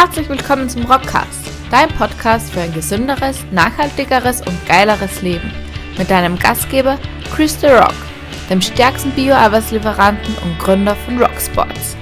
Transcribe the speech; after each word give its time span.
Herzlich 0.00 0.28
willkommen 0.28 0.70
zum 0.70 0.84
Rockcast, 0.84 1.50
dein 1.72 1.88
Podcast 1.88 2.52
für 2.52 2.60
ein 2.60 2.72
gesünderes, 2.72 3.44
nachhaltigeres 3.50 4.46
und 4.46 4.56
geileres 4.68 5.22
Leben. 5.22 5.50
Mit 5.98 6.08
deinem 6.08 6.38
Gastgeber 6.38 7.00
Chris 7.34 7.60
The 7.60 7.66
Rock, 7.66 7.96
dem 8.48 8.60
stärksten 8.60 9.10
Bio-Arbeitslieferanten 9.10 10.36
und 10.44 10.56
Gründer 10.60 10.94
von 10.94 11.20
Rocksports. 11.20 11.96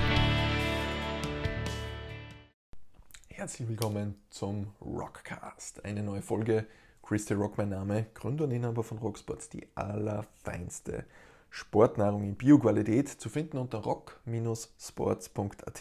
Herzlich 3.31 3.67
willkommen 3.67 4.17
zum 4.29 4.75
Rockcast. 4.83 5.83
Eine 5.83 6.03
neue 6.03 6.21
Folge. 6.21 6.67
Chris 7.03 7.25
The 7.25 7.33
Rock, 7.33 7.57
mein 7.57 7.71
Name, 7.71 8.09
Gründer 8.13 8.45
und 8.45 8.51
Inhaber 8.51 8.83
von 8.83 8.99
Rocksports, 8.99 9.49
die 9.49 9.67
allerfeinste 9.75 11.07
Sportnahrung 11.49 12.25
in 12.25 12.35
Bioqualität, 12.35 13.09
zu 13.09 13.31
finden 13.31 13.57
unter 13.57 13.79
rock-sports.at. 13.79 15.81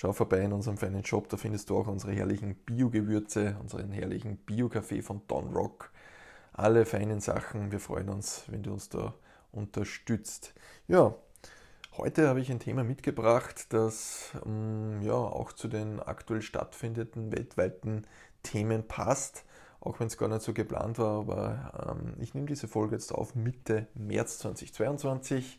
Schau 0.00 0.12
vorbei 0.12 0.42
in 0.42 0.52
unserem 0.52 0.76
feinen 0.78 1.04
Shop, 1.04 1.28
da 1.28 1.36
findest 1.36 1.70
du 1.70 1.76
auch 1.76 1.88
unsere 1.88 2.12
herrlichen 2.12 2.54
Bio-Gewürze, 2.54 3.56
unseren 3.60 3.90
herrlichen 3.90 4.36
Bio-Kaffee 4.36 5.02
von 5.02 5.22
Don 5.26 5.52
Rock. 5.52 5.90
Alle 6.52 6.86
feinen 6.86 7.18
Sachen. 7.18 7.72
Wir 7.72 7.80
freuen 7.80 8.08
uns, 8.08 8.44
wenn 8.46 8.62
du 8.62 8.72
uns 8.72 8.88
da 8.90 9.14
unterstützt. 9.50 10.54
Ja, 10.86 11.16
heute 11.96 12.28
habe 12.28 12.38
ich 12.38 12.48
ein 12.48 12.60
Thema 12.60 12.84
mitgebracht, 12.84 13.72
das 13.72 14.30
ähm, 14.46 15.02
ja 15.02 15.14
auch 15.14 15.52
zu 15.52 15.66
den 15.66 15.98
aktuell 15.98 16.42
stattfindenden 16.42 17.32
weltweiten 17.32 18.06
Themen 18.44 18.86
passt. 18.86 19.44
Auch 19.80 19.98
wenn 19.98 20.06
es 20.06 20.16
gar 20.16 20.28
nicht 20.28 20.42
so 20.42 20.52
geplant 20.52 21.00
war, 21.00 21.18
aber 21.18 21.96
ähm, 21.98 22.14
ich 22.20 22.34
nehme 22.34 22.46
diese 22.46 22.68
Folge 22.68 22.94
jetzt 22.94 23.12
auf 23.12 23.34
Mitte 23.34 23.88
März 23.94 24.38
2022. 24.38 25.58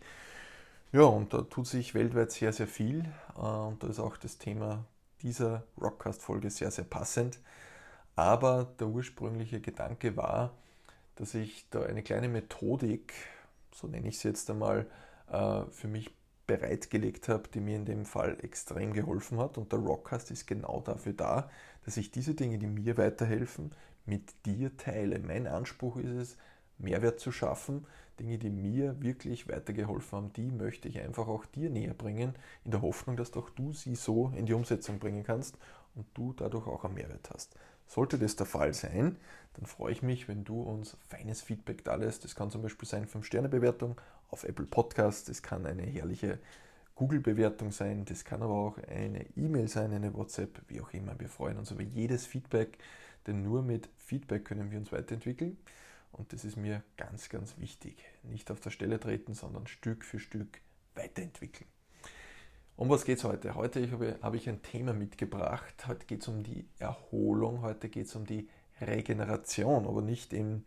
Ja, 0.91 1.03
und 1.03 1.33
da 1.33 1.41
tut 1.43 1.67
sich 1.67 1.93
weltweit 1.93 2.31
sehr, 2.31 2.51
sehr 2.53 2.67
viel. 2.67 3.05
Äh, 3.35 3.41
und 3.41 3.83
da 3.83 3.87
ist 3.87 3.99
auch 3.99 4.17
das 4.17 4.37
Thema 4.37 4.85
dieser 5.21 5.63
Rockcast-Folge 5.79 6.49
sehr, 6.49 6.71
sehr 6.71 6.85
passend. 6.85 7.39
Aber 8.15 8.65
der 8.79 8.87
ursprüngliche 8.87 9.61
Gedanke 9.61 10.17
war, 10.17 10.53
dass 11.15 11.35
ich 11.35 11.69
da 11.69 11.83
eine 11.83 12.03
kleine 12.03 12.29
Methodik, 12.29 13.13
so 13.73 13.87
nenne 13.87 14.07
ich 14.09 14.19
sie 14.19 14.29
jetzt 14.29 14.49
einmal, 14.49 14.87
äh, 15.31 15.63
für 15.71 15.87
mich 15.87 16.11
bereitgelegt 16.47 17.29
habe, 17.29 17.49
die 17.53 17.59
mir 17.61 17.75
in 17.75 17.85
dem 17.85 18.05
Fall 18.05 18.37
extrem 18.41 18.93
geholfen 18.93 19.39
hat. 19.39 19.57
Und 19.57 19.71
der 19.71 19.79
Rockcast 19.79 20.31
ist 20.31 20.47
genau 20.47 20.81
dafür 20.81 21.13
da, 21.13 21.49
dass 21.85 21.97
ich 21.97 22.11
diese 22.11 22.33
Dinge, 22.35 22.57
die 22.57 22.67
mir 22.67 22.97
weiterhelfen, 22.97 23.71
mit 24.05 24.33
dir 24.45 24.75
teile. 24.77 25.19
Mein 25.19 25.47
Anspruch 25.47 25.97
ist 25.97 26.09
es, 26.09 26.37
Mehrwert 26.79 27.19
zu 27.19 27.31
schaffen, 27.31 27.85
Dinge, 28.19 28.37
die 28.37 28.49
mir 28.49 29.01
wirklich 29.01 29.47
weitergeholfen 29.47 30.17
haben, 30.17 30.33
die 30.33 30.51
möchte 30.51 30.87
ich 30.87 30.99
einfach 30.99 31.27
auch 31.27 31.45
dir 31.45 31.69
näher 31.69 31.93
bringen, 31.93 32.35
in 32.65 32.71
der 32.71 32.81
Hoffnung, 32.81 33.17
dass 33.17 33.35
auch 33.35 33.49
du 33.49 33.73
sie 33.73 33.95
so 33.95 34.31
in 34.35 34.45
die 34.45 34.53
Umsetzung 34.53 34.99
bringen 34.99 35.23
kannst 35.23 35.57
und 35.95 36.05
du 36.13 36.33
dadurch 36.33 36.67
auch 36.67 36.85
einen 36.85 36.95
Mehrwert 36.95 37.29
hast. 37.33 37.55
Sollte 37.87 38.19
das 38.19 38.35
der 38.35 38.45
Fall 38.45 38.73
sein, 38.73 39.17
dann 39.53 39.65
freue 39.65 39.91
ich 39.91 40.03
mich, 40.03 40.27
wenn 40.27 40.43
du 40.43 40.61
uns 40.61 40.95
feines 41.07 41.41
Feedback 41.41 41.83
da 41.83 41.95
lässt. 41.95 42.23
Das 42.23 42.35
kann 42.35 42.51
zum 42.51 42.61
Beispiel 42.61 42.87
sein 42.87 43.07
5-Sterne-Bewertung 43.07 43.99
auf 44.29 44.43
Apple 44.43 44.67
Podcasts, 44.67 45.25
das 45.25 45.41
kann 45.41 45.65
eine 45.65 45.83
herrliche 45.83 46.37
Google-Bewertung 46.95 47.71
sein, 47.71 48.05
das 48.05 48.25
kann 48.25 48.43
aber 48.43 48.53
auch 48.53 48.77
eine 48.89 49.25
E-Mail 49.35 49.69
sein, 49.69 49.93
eine 49.93 50.13
WhatsApp, 50.13 50.61
wie 50.67 50.81
auch 50.81 50.93
immer. 50.93 51.19
Wir 51.19 51.29
freuen 51.29 51.57
uns 51.57 51.71
über 51.71 51.81
jedes 51.81 52.25
Feedback, 52.25 52.77
denn 53.25 53.41
nur 53.41 53.63
mit 53.63 53.89
Feedback 53.97 54.45
können 54.45 54.69
wir 54.69 54.77
uns 54.77 54.91
weiterentwickeln. 54.91 55.57
Und 56.11 56.33
das 56.33 56.43
ist 56.43 56.57
mir 56.57 56.83
ganz, 56.97 57.29
ganz 57.29 57.57
wichtig. 57.57 58.03
Nicht 58.23 58.51
auf 58.51 58.59
der 58.59 58.71
Stelle 58.71 58.99
treten, 58.99 59.33
sondern 59.33 59.67
Stück 59.67 60.03
für 60.03 60.19
Stück 60.19 60.61
weiterentwickeln. 60.95 61.69
Um 62.75 62.89
was 62.89 63.03
geht 63.03 63.17
es 63.17 63.23
heute? 63.25 63.55
Heute 63.55 63.91
habe, 63.91 64.37
ich 64.37 64.47
ein 64.47 64.61
Thema 64.61 64.93
mitgebracht. 64.93 65.85
Heute 65.87 66.05
geht 66.05 66.21
es 66.21 66.29
um 66.29 66.43
die 66.43 66.65
Erholung, 66.79 67.61
heute 67.61 67.89
geht 67.89 68.05
es 68.05 68.15
um 68.15 68.25
die 68.25 68.47
Regeneration, 68.79 69.85
aber 69.85 70.01
nicht 70.01 70.31
im, 70.31 70.63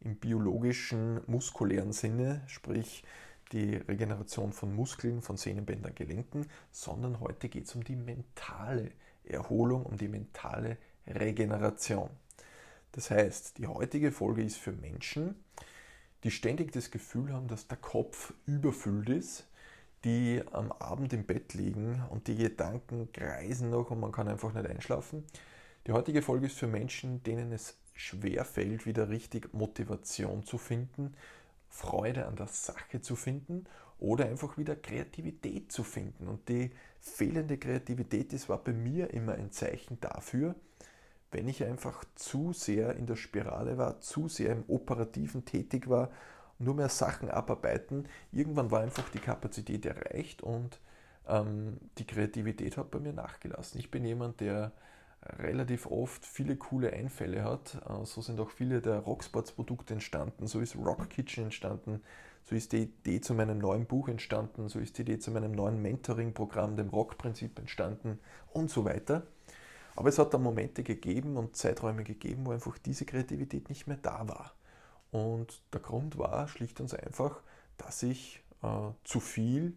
im 0.00 0.16
biologischen, 0.16 1.20
muskulären 1.26 1.92
Sinne, 1.92 2.42
sprich 2.48 3.04
die 3.52 3.76
Regeneration 3.76 4.52
von 4.52 4.74
Muskeln, 4.74 5.22
von 5.22 5.36
Sehnenbändern, 5.36 5.94
Gelenken, 5.94 6.46
sondern 6.72 7.20
heute 7.20 7.48
geht 7.48 7.66
es 7.66 7.74
um 7.76 7.84
die 7.84 7.94
mentale 7.94 8.90
Erholung, 9.22 9.86
um 9.86 9.96
die 9.96 10.08
mentale 10.08 10.76
Regeneration. 11.06 12.10
Das 12.94 13.10
heißt, 13.10 13.58
die 13.58 13.66
heutige 13.66 14.12
Folge 14.12 14.44
ist 14.44 14.56
für 14.56 14.70
Menschen, 14.70 15.34
die 16.22 16.30
ständig 16.30 16.70
das 16.70 16.92
Gefühl 16.92 17.32
haben, 17.32 17.48
dass 17.48 17.66
der 17.66 17.76
Kopf 17.76 18.32
überfüllt 18.46 19.08
ist, 19.08 19.48
die 20.04 20.40
am 20.52 20.70
Abend 20.70 21.12
im 21.12 21.24
Bett 21.24 21.54
liegen 21.54 22.04
und 22.10 22.28
die 22.28 22.36
Gedanken 22.36 23.10
kreisen 23.12 23.70
noch 23.70 23.90
und 23.90 23.98
man 23.98 24.12
kann 24.12 24.28
einfach 24.28 24.52
nicht 24.52 24.66
einschlafen. 24.66 25.24
Die 25.88 25.92
heutige 25.92 26.22
Folge 26.22 26.46
ist 26.46 26.56
für 26.56 26.68
Menschen, 26.68 27.20
denen 27.24 27.50
es 27.50 27.76
schwer 27.94 28.44
fällt, 28.44 28.86
wieder 28.86 29.08
richtig 29.08 29.52
Motivation 29.52 30.44
zu 30.44 30.56
finden, 30.56 31.14
Freude 31.68 32.26
an 32.26 32.36
der 32.36 32.46
Sache 32.46 33.00
zu 33.00 33.16
finden 33.16 33.64
oder 33.98 34.26
einfach 34.26 34.56
wieder 34.56 34.76
Kreativität 34.76 35.72
zu 35.72 35.82
finden. 35.82 36.28
Und 36.28 36.48
die 36.48 36.70
fehlende 37.00 37.58
Kreativität, 37.58 38.32
das 38.32 38.48
war 38.48 38.62
bei 38.62 38.72
mir 38.72 39.12
immer 39.12 39.32
ein 39.32 39.50
Zeichen 39.50 39.98
dafür, 40.00 40.54
wenn 41.34 41.48
ich 41.48 41.64
einfach 41.64 42.04
zu 42.14 42.52
sehr 42.52 42.96
in 42.96 43.06
der 43.06 43.16
Spirale 43.16 43.76
war, 43.76 44.00
zu 44.00 44.28
sehr 44.28 44.52
im 44.52 44.64
Operativen 44.68 45.44
tätig 45.44 45.88
war, 45.88 46.10
nur 46.58 46.74
mehr 46.74 46.88
Sachen 46.88 47.28
abarbeiten, 47.28 48.08
irgendwann 48.32 48.70
war 48.70 48.80
einfach 48.80 49.08
die 49.10 49.18
Kapazität 49.18 49.84
erreicht 49.84 50.42
und 50.42 50.80
ähm, 51.28 51.78
die 51.98 52.06
Kreativität 52.06 52.76
hat 52.76 52.90
bei 52.90 53.00
mir 53.00 53.12
nachgelassen. 53.12 53.80
Ich 53.80 53.90
bin 53.90 54.04
jemand, 54.04 54.40
der 54.40 54.72
relativ 55.38 55.86
oft 55.86 56.24
viele 56.24 56.56
coole 56.56 56.92
Einfälle 56.92 57.44
hat. 57.44 57.82
Äh, 57.88 58.04
so 58.04 58.20
sind 58.20 58.40
auch 58.40 58.50
viele 58.50 58.80
der 58.80 58.98
Rocksports-Produkte 58.98 59.94
entstanden, 59.94 60.46
so 60.46 60.60
ist 60.60 60.76
Rock 60.76 61.10
Kitchen 61.10 61.44
entstanden, 61.44 62.00
so 62.44 62.54
ist 62.54 62.72
die 62.72 62.82
Idee 62.82 63.20
zu 63.20 63.34
meinem 63.34 63.58
neuen 63.58 63.86
Buch 63.86 64.08
entstanden, 64.08 64.68
so 64.68 64.78
ist 64.78 64.98
die 64.98 65.02
Idee 65.02 65.18
zu 65.18 65.30
meinem 65.30 65.52
neuen 65.52 65.80
Mentoring-Programm, 65.82 66.76
dem 66.76 66.90
Rock-Prinzip 66.90 67.58
entstanden 67.58 68.20
und 68.52 68.70
so 68.70 68.84
weiter. 68.84 69.26
Aber 69.96 70.08
es 70.08 70.18
hat 70.18 70.34
dann 70.34 70.42
Momente 70.42 70.82
gegeben 70.82 71.36
und 71.36 71.56
Zeiträume 71.56 72.04
gegeben, 72.04 72.46
wo 72.46 72.52
einfach 72.52 72.78
diese 72.78 73.04
Kreativität 73.04 73.68
nicht 73.68 73.86
mehr 73.86 73.98
da 74.00 74.28
war. 74.28 74.54
Und 75.10 75.62
der 75.72 75.80
Grund 75.80 76.18
war 76.18 76.48
schlicht 76.48 76.80
und 76.80 76.92
einfach, 76.94 77.42
dass 77.76 78.02
ich 78.02 78.42
äh, 78.62 78.90
zu 79.04 79.20
viel 79.20 79.74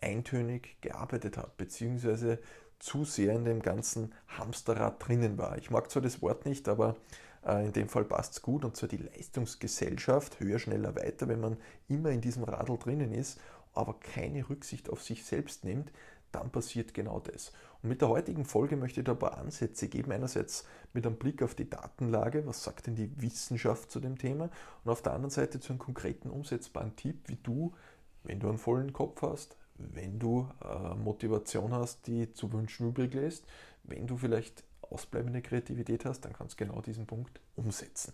eintönig 0.00 0.76
gearbeitet 0.80 1.36
habe, 1.36 1.50
beziehungsweise 1.56 2.38
zu 2.78 3.04
sehr 3.04 3.34
in 3.34 3.44
dem 3.44 3.62
ganzen 3.62 4.12
Hamsterrad 4.28 5.06
drinnen 5.06 5.38
war. 5.38 5.56
Ich 5.58 5.70
mag 5.70 5.90
zwar 5.90 6.02
das 6.02 6.20
Wort 6.22 6.44
nicht, 6.44 6.68
aber 6.68 6.96
äh, 7.44 7.66
in 7.66 7.72
dem 7.72 7.88
Fall 7.88 8.04
passt 8.04 8.34
es 8.34 8.42
gut, 8.42 8.64
und 8.64 8.76
zwar 8.76 8.88
die 8.88 8.98
Leistungsgesellschaft, 8.98 10.38
höher, 10.40 10.58
schneller, 10.58 10.94
weiter, 10.94 11.28
wenn 11.28 11.40
man 11.40 11.56
immer 11.88 12.10
in 12.10 12.20
diesem 12.20 12.44
Radl 12.44 12.78
drinnen 12.78 13.12
ist, 13.12 13.40
aber 13.72 13.98
keine 13.98 14.48
Rücksicht 14.48 14.90
auf 14.90 15.02
sich 15.02 15.24
selbst 15.24 15.64
nimmt, 15.64 15.90
dann 16.34 16.50
passiert 16.50 16.94
genau 16.94 17.20
das. 17.20 17.52
Und 17.82 17.90
mit 17.90 18.00
der 18.00 18.08
heutigen 18.08 18.44
Folge 18.44 18.76
möchte 18.76 19.00
ich 19.00 19.04
da 19.04 19.12
ein 19.12 19.18
paar 19.18 19.38
Ansätze 19.38 19.88
geben. 19.88 20.12
Einerseits 20.12 20.66
mit 20.92 21.06
einem 21.06 21.16
Blick 21.16 21.42
auf 21.42 21.54
die 21.54 21.68
Datenlage, 21.68 22.46
was 22.46 22.62
sagt 22.62 22.86
denn 22.86 22.96
die 22.96 23.10
Wissenschaft 23.20 23.90
zu 23.90 24.00
dem 24.00 24.18
Thema? 24.18 24.50
Und 24.84 24.90
auf 24.90 25.02
der 25.02 25.12
anderen 25.12 25.30
Seite 25.30 25.60
zu 25.60 25.72
einem 25.72 25.78
konkreten 25.78 26.30
umsetzbaren 26.30 26.96
Tipp, 26.96 27.28
wie 27.28 27.38
du, 27.42 27.74
wenn 28.22 28.40
du 28.40 28.48
einen 28.48 28.58
vollen 28.58 28.92
Kopf 28.92 29.22
hast, 29.22 29.56
wenn 29.76 30.18
du 30.18 30.48
äh, 30.62 30.94
Motivation 30.94 31.72
hast, 31.72 32.06
die 32.06 32.32
zu 32.32 32.52
wünschen 32.52 32.88
übrig 32.88 33.12
lässt, 33.14 33.44
wenn 33.82 34.06
du 34.06 34.16
vielleicht 34.16 34.64
ausbleibende 34.80 35.42
Kreativität 35.42 36.04
hast, 36.04 36.22
dann 36.22 36.32
kannst 36.32 36.60
du 36.60 36.64
genau 36.64 36.80
diesen 36.80 37.06
Punkt 37.06 37.40
umsetzen. 37.56 38.12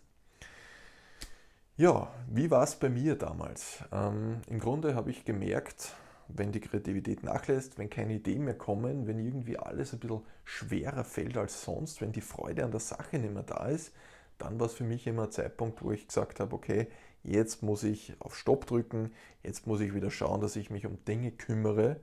Ja, 1.76 2.12
wie 2.28 2.50
war 2.50 2.62
es 2.62 2.76
bei 2.76 2.88
mir 2.88 3.16
damals? 3.16 3.82
Ähm, 3.92 4.42
Im 4.48 4.58
Grunde 4.58 4.94
habe 4.94 5.10
ich 5.10 5.24
gemerkt, 5.24 5.94
wenn 6.36 6.52
die 6.52 6.60
Kreativität 6.60 7.22
nachlässt, 7.22 7.78
wenn 7.78 7.90
keine 7.90 8.14
Ideen 8.14 8.44
mehr 8.44 8.56
kommen, 8.56 9.06
wenn 9.06 9.18
irgendwie 9.18 9.58
alles 9.58 9.92
ein 9.92 10.00
bisschen 10.00 10.22
schwerer 10.44 11.04
fällt 11.04 11.36
als 11.36 11.62
sonst, 11.62 12.00
wenn 12.00 12.12
die 12.12 12.20
Freude 12.20 12.64
an 12.64 12.70
der 12.70 12.80
Sache 12.80 13.18
nicht 13.18 13.32
mehr 13.32 13.42
da 13.42 13.66
ist, 13.66 13.92
dann 14.38 14.58
war 14.58 14.66
es 14.66 14.74
für 14.74 14.84
mich 14.84 15.06
immer 15.06 15.24
ein 15.24 15.32
Zeitpunkt, 15.32 15.82
wo 15.82 15.92
ich 15.92 16.06
gesagt 16.06 16.40
habe, 16.40 16.54
okay, 16.54 16.88
jetzt 17.22 17.62
muss 17.62 17.84
ich 17.84 18.14
auf 18.18 18.36
Stopp 18.36 18.66
drücken, 18.66 19.12
jetzt 19.42 19.66
muss 19.66 19.80
ich 19.80 19.94
wieder 19.94 20.10
schauen, 20.10 20.40
dass 20.40 20.56
ich 20.56 20.70
mich 20.70 20.86
um 20.86 21.04
Dinge 21.04 21.30
kümmere, 21.30 22.00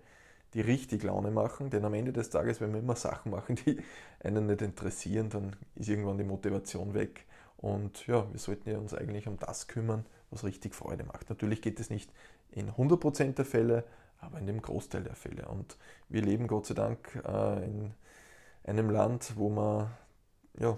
die 0.54 0.62
richtig 0.62 1.04
Laune 1.04 1.32
machen, 1.32 1.70
denn 1.70 1.84
am 1.84 1.94
Ende 1.94 2.14
des 2.14 2.30
Tages, 2.30 2.62
wenn 2.62 2.72
wir 2.72 2.80
immer 2.80 2.96
Sachen 2.96 3.32
machen, 3.32 3.58
die 3.66 3.78
einen 4.24 4.48
nicht 4.48 4.62
interessieren, 4.62 5.30
dann 5.30 5.56
ist 5.76 5.90
irgendwann 5.90 6.18
die 6.18 6.24
Motivation 6.24 6.94
weg. 6.94 7.26
Und 7.58 8.06
ja, 8.08 8.32
wir 8.32 8.40
sollten 8.40 8.76
uns 8.76 8.94
eigentlich 8.94 9.28
um 9.28 9.38
das 9.38 9.68
kümmern, 9.68 10.06
was 10.30 10.44
richtig 10.44 10.76
Freude 10.76 11.04
macht. 11.04 11.30
Natürlich 11.30 11.62
geht 11.62 11.80
es 11.80 11.90
nicht 11.90 12.12
in 12.52 12.72
100% 12.72 13.34
der 13.34 13.46
Fälle, 13.46 13.84
aber 14.20 14.40
in 14.40 14.48
dem 14.48 14.62
Großteil 14.62 15.04
der 15.04 15.16
Fälle. 15.16 15.48
Und 15.48 15.78
wir 16.10 16.22
leben 16.22 16.48
Gott 16.48 16.66
sei 16.66 16.74
Dank 16.74 17.16
äh, 17.26 17.66
in 17.66 17.94
einem 18.66 18.90
Land, 18.90 19.34
wo 19.36 19.50
wir, 19.50 19.92
ja, 20.60 20.78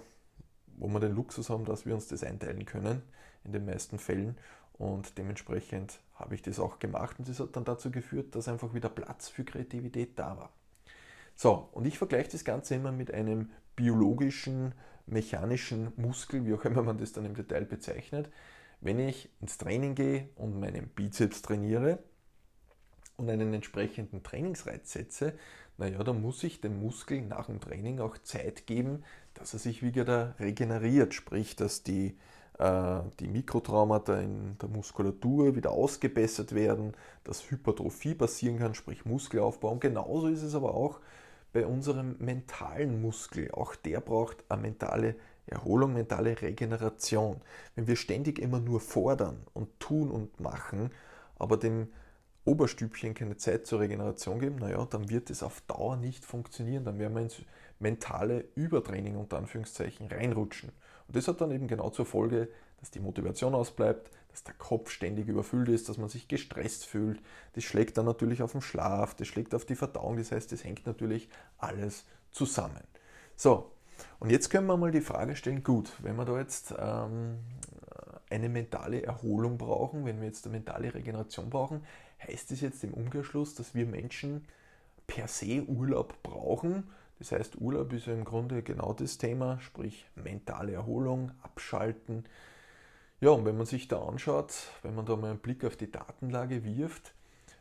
wo 0.76 0.88
wir 0.88 1.00
den 1.00 1.14
Luxus 1.14 1.50
haben, 1.50 1.64
dass 1.64 1.86
wir 1.86 1.94
uns 1.94 2.08
das 2.08 2.22
einteilen 2.22 2.64
können, 2.64 3.02
in 3.44 3.52
den 3.52 3.64
meisten 3.64 3.98
Fällen. 3.98 4.36
Und 4.74 5.18
dementsprechend 5.18 6.00
habe 6.14 6.34
ich 6.34 6.42
das 6.42 6.58
auch 6.58 6.78
gemacht 6.78 7.18
und 7.18 7.28
das 7.28 7.40
hat 7.40 7.54
dann 7.56 7.64
dazu 7.64 7.90
geführt, 7.90 8.34
dass 8.34 8.48
einfach 8.48 8.72
wieder 8.72 8.88
Platz 8.88 9.28
für 9.28 9.44
Kreativität 9.44 10.18
da 10.18 10.36
war. 10.36 10.52
So, 11.34 11.68
und 11.72 11.86
ich 11.86 11.98
vergleiche 11.98 12.30
das 12.30 12.44
Ganze 12.44 12.74
immer 12.74 12.92
mit 12.92 13.12
einem 13.12 13.50
biologischen, 13.76 14.74
mechanischen 15.06 15.92
Muskel, 15.96 16.46
wie 16.46 16.54
auch 16.54 16.64
immer 16.64 16.82
man 16.82 16.98
das 16.98 17.12
dann 17.12 17.24
im 17.24 17.34
Detail 17.34 17.64
bezeichnet. 17.64 18.30
Wenn 18.80 18.98
ich 18.98 19.30
ins 19.40 19.58
Training 19.58 19.94
gehe 19.94 20.28
und 20.36 20.58
meinen 20.58 20.88
Bizeps 20.88 21.42
trainiere 21.42 21.98
und 23.20 23.30
einen 23.30 23.54
entsprechenden 23.54 24.22
Trainingsreiz 24.22 24.92
setze, 24.92 25.34
naja, 25.78 26.02
dann 26.04 26.20
muss 26.20 26.42
ich 26.44 26.60
dem 26.60 26.80
Muskel 26.80 27.22
nach 27.22 27.46
dem 27.46 27.60
Training 27.60 28.00
auch 28.00 28.18
Zeit 28.18 28.66
geben, 28.66 29.02
dass 29.34 29.54
er 29.54 29.58
sich 29.58 29.82
wieder 29.82 30.34
regeneriert, 30.38 31.14
sprich, 31.14 31.56
dass 31.56 31.82
die, 31.82 32.18
äh, 32.58 33.00
die 33.18 33.28
Mikrotraumata 33.28 34.20
in 34.20 34.58
der 34.58 34.68
Muskulatur 34.68 35.56
wieder 35.56 35.70
ausgebessert 35.70 36.54
werden, 36.54 36.92
dass 37.24 37.50
Hypertrophie 37.50 38.14
passieren 38.14 38.58
kann, 38.58 38.74
sprich 38.74 39.06
Muskelaufbau. 39.06 39.70
Und 39.72 39.80
genauso 39.80 40.26
ist 40.28 40.42
es 40.42 40.54
aber 40.54 40.74
auch 40.74 41.00
bei 41.52 41.66
unserem 41.66 42.16
mentalen 42.18 43.00
Muskel. 43.00 43.50
Auch 43.52 43.74
der 43.74 44.00
braucht 44.00 44.44
eine 44.50 44.62
mentale 44.62 45.14
Erholung, 45.46 45.94
mentale 45.94 46.40
Regeneration. 46.40 47.40
Wenn 47.74 47.86
wir 47.86 47.96
ständig 47.96 48.38
immer 48.38 48.60
nur 48.60 48.80
fordern 48.80 49.38
und 49.54 49.80
tun 49.80 50.10
und 50.10 50.40
machen, 50.40 50.90
aber 51.38 51.56
dem 51.56 51.88
Oberstübchen 52.44 53.14
keine 53.14 53.36
Zeit 53.36 53.66
zur 53.66 53.80
Regeneration 53.80 54.40
geben, 54.40 54.56
naja, 54.56 54.86
dann 54.86 55.10
wird 55.10 55.30
es 55.30 55.42
auf 55.42 55.60
Dauer 55.62 55.96
nicht 55.96 56.24
funktionieren. 56.24 56.84
Dann 56.84 56.98
werden 56.98 57.14
wir 57.14 57.22
ins 57.22 57.36
mentale 57.78 58.44
Übertraining 58.54 59.16
unter 59.16 59.38
Anführungszeichen 59.38 60.06
reinrutschen. 60.06 60.70
Und 61.06 61.16
das 61.16 61.28
hat 61.28 61.40
dann 61.40 61.50
eben 61.50 61.66
genau 61.66 61.90
zur 61.90 62.06
Folge, 62.06 62.48
dass 62.78 62.90
die 62.90 63.00
Motivation 63.00 63.54
ausbleibt, 63.54 64.10
dass 64.30 64.44
der 64.44 64.54
Kopf 64.54 64.90
ständig 64.90 65.28
überfüllt 65.28 65.68
ist, 65.68 65.88
dass 65.88 65.98
man 65.98 66.08
sich 66.08 66.28
gestresst 66.28 66.86
fühlt. 66.86 67.20
Das 67.54 67.64
schlägt 67.64 67.98
dann 67.98 68.06
natürlich 68.06 68.42
auf 68.42 68.52
den 68.52 68.62
Schlaf, 68.62 69.14
das 69.14 69.26
schlägt 69.26 69.54
auf 69.54 69.64
die 69.64 69.74
Verdauung, 69.74 70.16
das 70.16 70.32
heißt, 70.32 70.52
das 70.52 70.64
hängt 70.64 70.86
natürlich 70.86 71.28
alles 71.58 72.06
zusammen. 72.30 72.82
So, 73.36 73.72
und 74.18 74.30
jetzt 74.30 74.50
können 74.50 74.66
wir 74.66 74.76
mal 74.76 74.92
die 74.92 75.00
Frage 75.00 75.36
stellen, 75.36 75.62
gut, 75.62 75.92
wenn 76.00 76.16
wir 76.16 76.24
da 76.24 76.38
jetzt 76.38 76.74
ähm, 76.78 77.38
eine 78.30 78.48
mentale 78.48 79.02
Erholung 79.02 79.58
brauchen, 79.58 80.04
wenn 80.04 80.20
wir 80.20 80.26
jetzt 80.26 80.46
eine 80.46 80.56
mentale 80.56 80.94
Regeneration 80.94 81.50
brauchen, 81.50 81.82
heißt 82.26 82.50
das 82.50 82.60
jetzt 82.60 82.84
im 82.84 82.94
Umkehrschluss, 82.94 83.54
dass 83.54 83.74
wir 83.74 83.86
Menschen 83.86 84.46
per 85.06 85.28
se 85.28 85.62
Urlaub 85.66 86.22
brauchen? 86.22 86.84
Das 87.18 87.32
heißt, 87.32 87.60
Urlaub 87.60 87.92
ist 87.92 88.06
ja 88.06 88.14
im 88.14 88.24
Grunde 88.24 88.62
genau 88.62 88.94
das 88.94 89.18
Thema, 89.18 89.60
sprich 89.60 90.06
mentale 90.14 90.72
Erholung, 90.72 91.32
abschalten. 91.42 92.24
Ja, 93.20 93.30
und 93.30 93.44
wenn 93.44 93.58
man 93.58 93.66
sich 93.66 93.88
da 93.88 94.00
anschaut, 94.02 94.54
wenn 94.82 94.94
man 94.94 95.04
da 95.04 95.16
mal 95.16 95.30
einen 95.30 95.38
Blick 95.38 95.64
auf 95.64 95.76
die 95.76 95.90
Datenlage 95.90 96.64
wirft, 96.64 97.12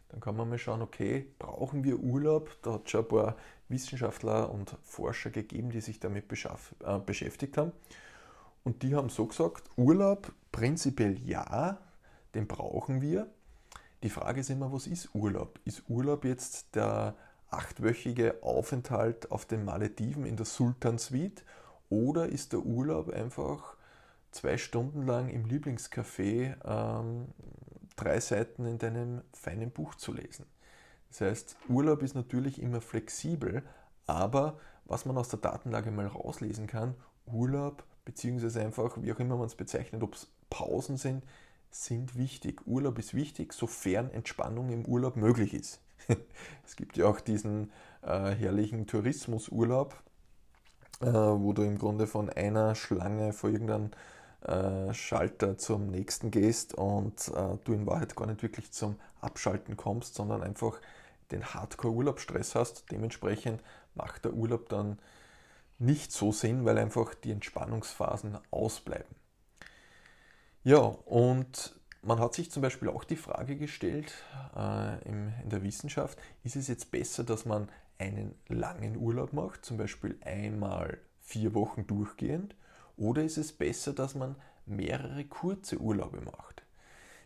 dann 0.07 0.21
kann 0.21 0.37
man 0.37 0.49
mal 0.49 0.57
schauen, 0.57 0.81
okay, 0.81 1.27
brauchen 1.37 1.83
wir 1.83 1.99
Urlaub? 1.99 2.49
Da 2.61 2.73
hat 2.73 2.85
es 2.85 2.91
schon 2.91 3.01
ein 3.01 3.07
paar 3.09 3.35
Wissenschaftler 3.67 4.49
und 4.49 4.75
Forscher 4.83 5.29
gegeben, 5.29 5.69
die 5.69 5.81
sich 5.81 5.99
damit 5.99 6.25
äh, 6.31 6.99
beschäftigt 6.99 7.57
haben. 7.57 7.73
Und 8.63 8.83
die 8.83 8.95
haben 8.95 9.09
so 9.09 9.27
gesagt, 9.27 9.69
Urlaub 9.75 10.31
prinzipiell 10.51 11.19
ja, 11.19 11.77
den 12.33 12.47
brauchen 12.47 13.01
wir. 13.01 13.29
Die 14.03 14.09
Frage 14.09 14.39
ist 14.39 14.49
immer, 14.49 14.71
was 14.71 14.87
ist 14.87 15.13
Urlaub? 15.13 15.59
Ist 15.65 15.83
Urlaub 15.89 16.23
jetzt 16.23 16.75
der 16.75 17.15
achtwöchige 17.49 18.41
Aufenthalt 18.41 19.29
auf 19.31 19.45
den 19.45 19.65
Malediven 19.65 20.25
in 20.25 20.37
der 20.37 20.45
Sultan 20.45 20.97
Suite 20.97 21.43
oder 21.89 22.29
ist 22.29 22.53
der 22.53 22.61
Urlaub 22.61 23.09
einfach 23.09 23.75
zwei 24.31 24.57
Stunden 24.57 25.05
lang 25.05 25.29
im 25.29 25.45
Lieblingscafé 25.45 26.55
ähm, 26.63 27.27
drei 27.97 28.19
Seiten 28.21 28.65
in 28.65 28.77
deinem 28.77 29.21
feinen 29.33 29.71
Buch 29.71 29.95
zu 29.95 30.13
lesen? 30.13 30.45
Das 31.09 31.21
heißt, 31.21 31.57
Urlaub 31.67 32.01
ist 32.01 32.15
natürlich 32.15 32.61
immer 32.61 32.79
flexibel, 32.79 33.63
aber 34.05 34.59
was 34.85 35.05
man 35.05 35.17
aus 35.17 35.29
der 35.29 35.39
Datenlage 35.39 35.91
mal 35.91 36.07
rauslesen 36.07 36.67
kann, 36.67 36.95
Urlaub 37.25 37.83
beziehungsweise 38.05 38.61
einfach, 38.61 39.01
wie 39.01 39.11
auch 39.11 39.19
immer 39.19 39.35
man 39.35 39.47
es 39.47 39.55
bezeichnet, 39.55 40.03
ob 40.03 40.15
es 40.15 40.31
Pausen 40.49 40.97
sind, 40.97 41.23
sind 41.71 42.17
wichtig. 42.17 42.65
Urlaub 42.65 42.97
ist 42.99 43.13
wichtig, 43.13 43.53
sofern 43.53 44.11
Entspannung 44.11 44.69
im 44.69 44.85
Urlaub 44.85 45.15
möglich 45.15 45.53
ist. 45.53 45.81
es 46.65 46.75
gibt 46.75 46.97
ja 46.97 47.05
auch 47.05 47.19
diesen 47.19 47.71
äh, 48.01 48.31
herrlichen 48.31 48.87
Tourismusurlaub, 48.87 49.95
äh, 51.01 51.05
wo 51.05 51.53
du 51.53 51.63
im 51.63 51.77
Grunde 51.77 52.07
von 52.07 52.29
einer 52.29 52.75
Schlange 52.75 53.33
vor 53.33 53.49
irgendeinem 53.49 53.91
äh, 54.41 54.93
Schalter 54.93 55.57
zum 55.57 55.87
nächsten 55.87 56.31
gehst 56.31 56.73
und 56.73 57.27
äh, 57.29 57.57
du 57.63 57.73
in 57.73 57.85
Wahrheit 57.85 58.15
gar 58.15 58.25
nicht 58.25 58.41
wirklich 58.41 58.71
zum 58.71 58.95
Abschalten 59.21 59.77
kommst, 59.77 60.15
sondern 60.15 60.43
einfach 60.43 60.79
den 61.31 61.45
Hardcore-Urlaubsstress 61.45 62.55
hast. 62.55 62.85
Dementsprechend 62.91 63.61
macht 63.95 64.25
der 64.25 64.33
Urlaub 64.33 64.69
dann 64.69 64.97
nicht 65.77 66.11
so 66.11 66.31
Sinn, 66.31 66.65
weil 66.65 66.77
einfach 66.77 67.13
die 67.13 67.31
Entspannungsphasen 67.31 68.37
ausbleiben. 68.51 69.18
Ja, 70.63 70.77
und 70.77 71.75
man 72.01 72.19
hat 72.19 72.33
sich 72.33 72.51
zum 72.51 72.61
Beispiel 72.61 72.89
auch 72.89 73.03
die 73.03 73.15
Frage 73.15 73.55
gestellt 73.55 74.13
äh, 74.55 75.01
in 75.07 75.33
der 75.45 75.63
Wissenschaft, 75.63 76.17
ist 76.43 76.55
es 76.55 76.67
jetzt 76.67 76.91
besser, 76.91 77.23
dass 77.23 77.45
man 77.45 77.69
einen 77.97 78.35
langen 78.47 78.97
Urlaub 78.97 79.33
macht, 79.33 79.65
zum 79.65 79.77
Beispiel 79.77 80.17
einmal 80.23 80.97
vier 81.21 81.53
Wochen 81.53 81.85
durchgehend, 81.87 82.55
oder 82.97 83.23
ist 83.23 83.37
es 83.37 83.51
besser, 83.53 83.93
dass 83.93 84.15
man 84.15 84.35
mehrere 84.65 85.25
kurze 85.25 85.77
Urlaube 85.79 86.21
macht? 86.21 86.63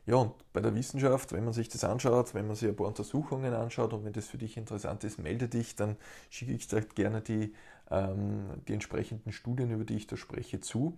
Ja, 0.06 0.16
und 0.18 0.34
bei 0.54 0.62
der 0.62 0.76
Wissenschaft, 0.76 1.32
wenn 1.32 1.46
man 1.46 1.54
sich 1.54 1.70
das 1.70 1.84
anschaut, 1.86 2.34
wenn 2.34 2.48
man 2.48 2.56
sich 2.58 2.70
ein 2.70 2.76
paar 2.76 2.88
Untersuchungen 2.88 3.54
anschaut 3.54 3.94
und 3.94 4.06
wenn 4.06 4.14
das 4.14 4.28
für 4.28 4.38
dich 4.38 4.58
interessant 4.58 5.04
ist, 5.06 5.20
melde 5.20 5.48
dich, 5.48 5.76
dann 5.76 5.98
schicke 6.30 6.54
ich 6.54 6.68
dir 6.68 6.82
gerne 6.82 7.22
die, 7.22 7.54
ähm, 7.90 8.50
die 8.68 8.74
entsprechenden 8.74 9.32
Studien, 9.32 9.72
über 9.72 9.86
die 9.86 9.96
ich 9.96 10.08
da 10.08 10.18
spreche, 10.18 10.60
zu. 10.60 10.98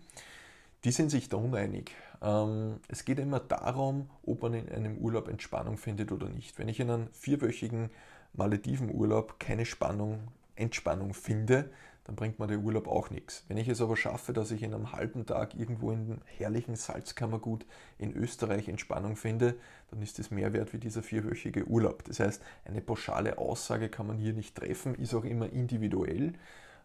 Die 0.85 0.91
sind 0.91 1.09
sich 1.09 1.29
da 1.29 1.37
uneinig. 1.37 1.91
Ähm, 2.21 2.79
es 2.87 3.05
geht 3.05 3.17
immer 3.17 3.39
darum, 3.39 4.07
ob 4.23 4.43
man 4.43 4.53
in 4.53 4.69
einem 4.69 4.99
Urlaub 4.99 5.27
Entspannung 5.27 5.77
findet 5.77 6.11
oder 6.11 6.29
nicht. 6.29 6.59
Wenn 6.59 6.67
ich 6.67 6.79
in 6.79 6.91
einem 6.91 7.07
vierwöchigen 7.11 7.89
Maledivenurlaub 8.33 9.39
keine 9.39 9.65
Spannung, 9.65 10.27
Entspannung 10.55 11.15
finde, 11.15 11.71
dann 12.03 12.15
bringt 12.15 12.37
mir 12.37 12.45
der 12.45 12.59
Urlaub 12.59 12.87
auch 12.87 13.09
nichts. 13.09 13.43
Wenn 13.47 13.57
ich 13.57 13.67
es 13.67 13.81
aber 13.81 13.97
schaffe, 13.97 14.31
dass 14.31 14.51
ich 14.51 14.61
in 14.61 14.75
einem 14.75 14.91
halben 14.91 15.25
Tag 15.25 15.55
irgendwo 15.55 15.89
in 15.91 16.01
einem 16.01 16.21
herrlichen 16.37 16.75
Salzkammergut 16.75 17.65
in 17.97 18.15
Österreich 18.15 18.69
Entspannung 18.69 19.15
finde, 19.15 19.55
dann 19.89 20.03
ist 20.03 20.19
es 20.19 20.29
mehr 20.29 20.53
wert 20.53 20.71
wie 20.71 20.77
dieser 20.77 21.01
vierwöchige 21.01 21.65
Urlaub. 21.65 22.03
Das 22.03 22.19
heißt, 22.19 22.43
eine 22.63 22.81
pauschale 22.81 23.39
Aussage 23.39 23.89
kann 23.89 24.06
man 24.06 24.19
hier 24.19 24.33
nicht 24.33 24.54
treffen, 24.54 24.94
ist 24.94 25.15
auch 25.15 25.25
immer 25.25 25.51
individuell. 25.51 26.33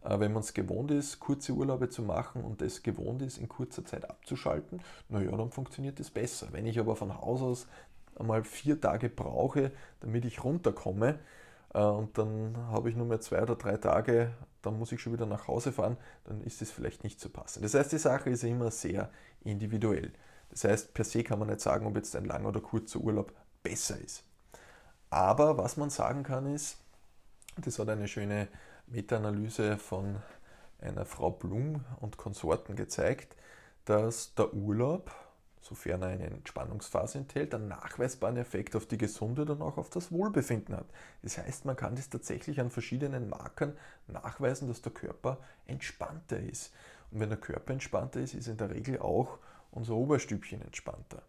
Äh, 0.04 0.20
wenn 0.20 0.32
man 0.32 0.42
es 0.42 0.54
gewohnt 0.54 0.90
ist, 0.90 1.20
kurze 1.20 1.52
Urlaube 1.52 1.88
zu 1.88 2.02
machen 2.02 2.42
und 2.42 2.62
es 2.62 2.82
gewohnt 2.82 3.22
ist, 3.22 3.38
in 3.38 3.48
kurzer 3.48 3.84
Zeit 3.84 4.08
abzuschalten, 4.08 4.80
naja, 5.08 5.36
dann 5.36 5.50
funktioniert 5.50 6.00
es 6.00 6.10
besser. 6.10 6.48
Wenn 6.52 6.66
ich 6.66 6.78
aber 6.78 6.96
von 6.96 7.16
Haus 7.16 7.42
aus 7.42 7.66
einmal 8.16 8.44
vier 8.44 8.80
Tage 8.80 9.08
brauche, 9.08 9.72
damit 10.00 10.24
ich 10.24 10.44
runterkomme, 10.44 11.18
äh, 11.74 11.82
und 11.82 12.16
dann 12.18 12.56
habe 12.68 12.90
ich 12.90 12.96
nur 12.96 13.06
mehr 13.06 13.20
zwei 13.20 13.42
oder 13.42 13.56
drei 13.56 13.76
Tage 13.76 14.32
dann 14.62 14.78
muss 14.78 14.92
ich 14.92 15.00
schon 15.00 15.12
wieder 15.12 15.26
nach 15.26 15.48
Hause 15.48 15.72
fahren, 15.72 15.96
dann 16.24 16.42
ist 16.42 16.62
es 16.62 16.70
vielleicht 16.70 17.04
nicht 17.04 17.20
zu 17.20 17.28
so 17.28 17.32
passen. 17.32 17.62
Das 17.62 17.74
heißt, 17.74 17.92
die 17.92 17.98
Sache 17.98 18.30
ist 18.30 18.44
immer 18.44 18.70
sehr 18.70 19.10
individuell. 19.42 20.12
Das 20.50 20.64
heißt, 20.64 20.94
per 20.94 21.04
se 21.04 21.22
kann 21.22 21.38
man 21.38 21.48
nicht 21.48 21.60
sagen, 21.60 21.86
ob 21.86 21.96
jetzt 21.96 22.14
ein 22.16 22.24
langer 22.24 22.48
oder 22.48 22.60
kurzer 22.60 23.00
Urlaub 23.00 23.32
besser 23.62 23.98
ist. 23.98 24.24
Aber 25.10 25.58
was 25.58 25.76
man 25.76 25.90
sagen 25.90 26.22
kann 26.22 26.46
ist, 26.46 26.78
das 27.56 27.78
hat 27.78 27.88
eine 27.88 28.08
schöne 28.08 28.48
Meta-Analyse 28.90 29.78
von 29.78 30.16
einer 30.80 31.04
Frau 31.04 31.30
Blum 31.30 31.84
und 32.00 32.16
Konsorten 32.16 32.76
gezeigt, 32.76 33.36
dass 33.84 34.34
der 34.34 34.52
Urlaub 34.54 35.10
sofern 35.60 36.02
er 36.02 36.08
eine 36.08 36.26
Entspannungsphase 36.26 37.18
enthält, 37.18 37.54
einen 37.54 37.68
nachweisbaren 37.68 38.36
Effekt 38.36 38.74
auf 38.76 38.86
die 38.86 38.98
Gesundheit 38.98 39.50
und 39.50 39.62
auch 39.62 39.76
auf 39.76 39.90
das 39.90 40.10
Wohlbefinden 40.10 40.76
hat. 40.76 40.86
Das 41.22 41.38
heißt, 41.38 41.64
man 41.64 41.76
kann 41.76 41.96
das 41.96 42.08
tatsächlich 42.08 42.60
an 42.60 42.70
verschiedenen 42.70 43.28
Markern 43.28 43.76
nachweisen, 44.08 44.68
dass 44.68 44.82
der 44.82 44.92
Körper 44.92 45.38
entspannter 45.66 46.38
ist. 46.38 46.72
Und 47.10 47.20
wenn 47.20 47.28
der 47.28 47.38
Körper 47.38 47.72
entspannter 47.72 48.20
ist, 48.20 48.34
ist 48.34 48.48
in 48.48 48.56
der 48.56 48.70
Regel 48.70 48.98
auch 49.00 49.38
unser 49.70 49.94
Oberstübchen 49.94 50.62
entspannter. 50.62 51.22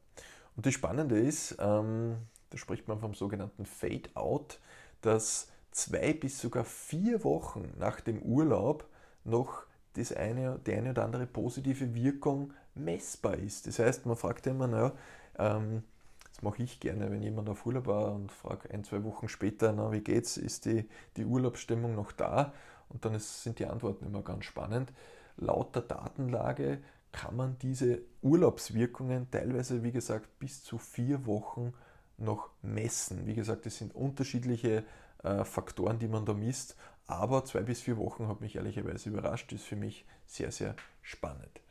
Und 0.55 0.65
das 0.65 0.73
Spannende 0.73 1.19
ist, 1.19 1.57
ähm, 1.59 2.17
da 2.49 2.57
spricht 2.57 2.87
man 2.87 2.99
vom 2.99 3.13
sogenannten 3.13 3.65
Fade-out, 3.65 4.59
dass 5.01 5.50
zwei 5.71 6.13
bis 6.13 6.39
sogar 6.39 6.65
vier 6.65 7.23
Wochen 7.23 7.73
nach 7.79 8.01
dem 8.01 8.21
Urlaub 8.21 8.87
noch 9.23 9.63
das 9.93 10.13
eine, 10.13 10.59
die 10.65 10.73
eine 10.73 10.91
oder 10.91 11.03
andere 11.03 11.25
positive 11.25 11.93
Wirkung 11.95 12.53
messbar 12.75 13.35
ist. 13.35 13.67
Das 13.67 13.79
heißt, 13.79 14.05
man 14.05 14.15
fragt 14.15 14.47
immer, 14.47 14.67
naja, 14.67 14.93
ähm, 15.37 15.83
das 16.29 16.41
mache 16.41 16.63
ich 16.63 16.79
gerne, 16.79 17.11
wenn 17.11 17.21
jemand 17.21 17.49
auf 17.49 17.65
Urlaub 17.65 17.87
war 17.87 18.13
und 18.13 18.31
fragt 18.31 18.71
ein, 18.71 18.83
zwei 18.83 19.03
Wochen 19.03 19.27
später, 19.27 19.73
na, 19.73 19.91
wie 19.91 20.01
geht's, 20.01 20.37
ist 20.37 20.65
die, 20.65 20.87
die 21.17 21.25
Urlaubsstimmung 21.25 21.95
noch 21.95 22.11
da? 22.11 22.53
Und 22.89 23.03
dann 23.05 23.13
ist, 23.15 23.43
sind 23.43 23.59
die 23.59 23.65
Antworten 23.65 24.05
immer 24.05 24.21
ganz 24.21 24.45
spannend. 24.45 24.91
Laut 25.37 25.75
der 25.75 25.83
Datenlage 25.83 26.79
kann 27.11 27.35
man 27.35 27.57
diese 27.59 27.99
Urlaubswirkungen 28.21 29.29
teilweise, 29.31 29.83
wie 29.83 29.91
gesagt, 29.91 30.39
bis 30.39 30.63
zu 30.63 30.77
vier 30.77 31.25
Wochen 31.25 31.73
noch 32.17 32.49
messen. 32.61 33.25
Wie 33.25 33.33
gesagt, 33.33 33.65
es 33.65 33.77
sind 33.77 33.93
unterschiedliche 33.95 34.83
äh, 35.23 35.43
Faktoren, 35.43 35.99
die 35.99 36.07
man 36.07 36.25
da 36.25 36.33
misst. 36.33 36.75
Aber 37.07 37.43
zwei 37.45 37.61
bis 37.61 37.81
vier 37.81 37.97
Wochen 37.97 38.27
hat 38.27 38.41
mich 38.41 38.55
ehrlicherweise 38.55 39.09
überrascht, 39.09 39.51
ist 39.51 39.65
für 39.65 39.75
mich 39.75 40.05
sehr, 40.25 40.51
sehr 40.51 40.75
spannend. 41.01 41.61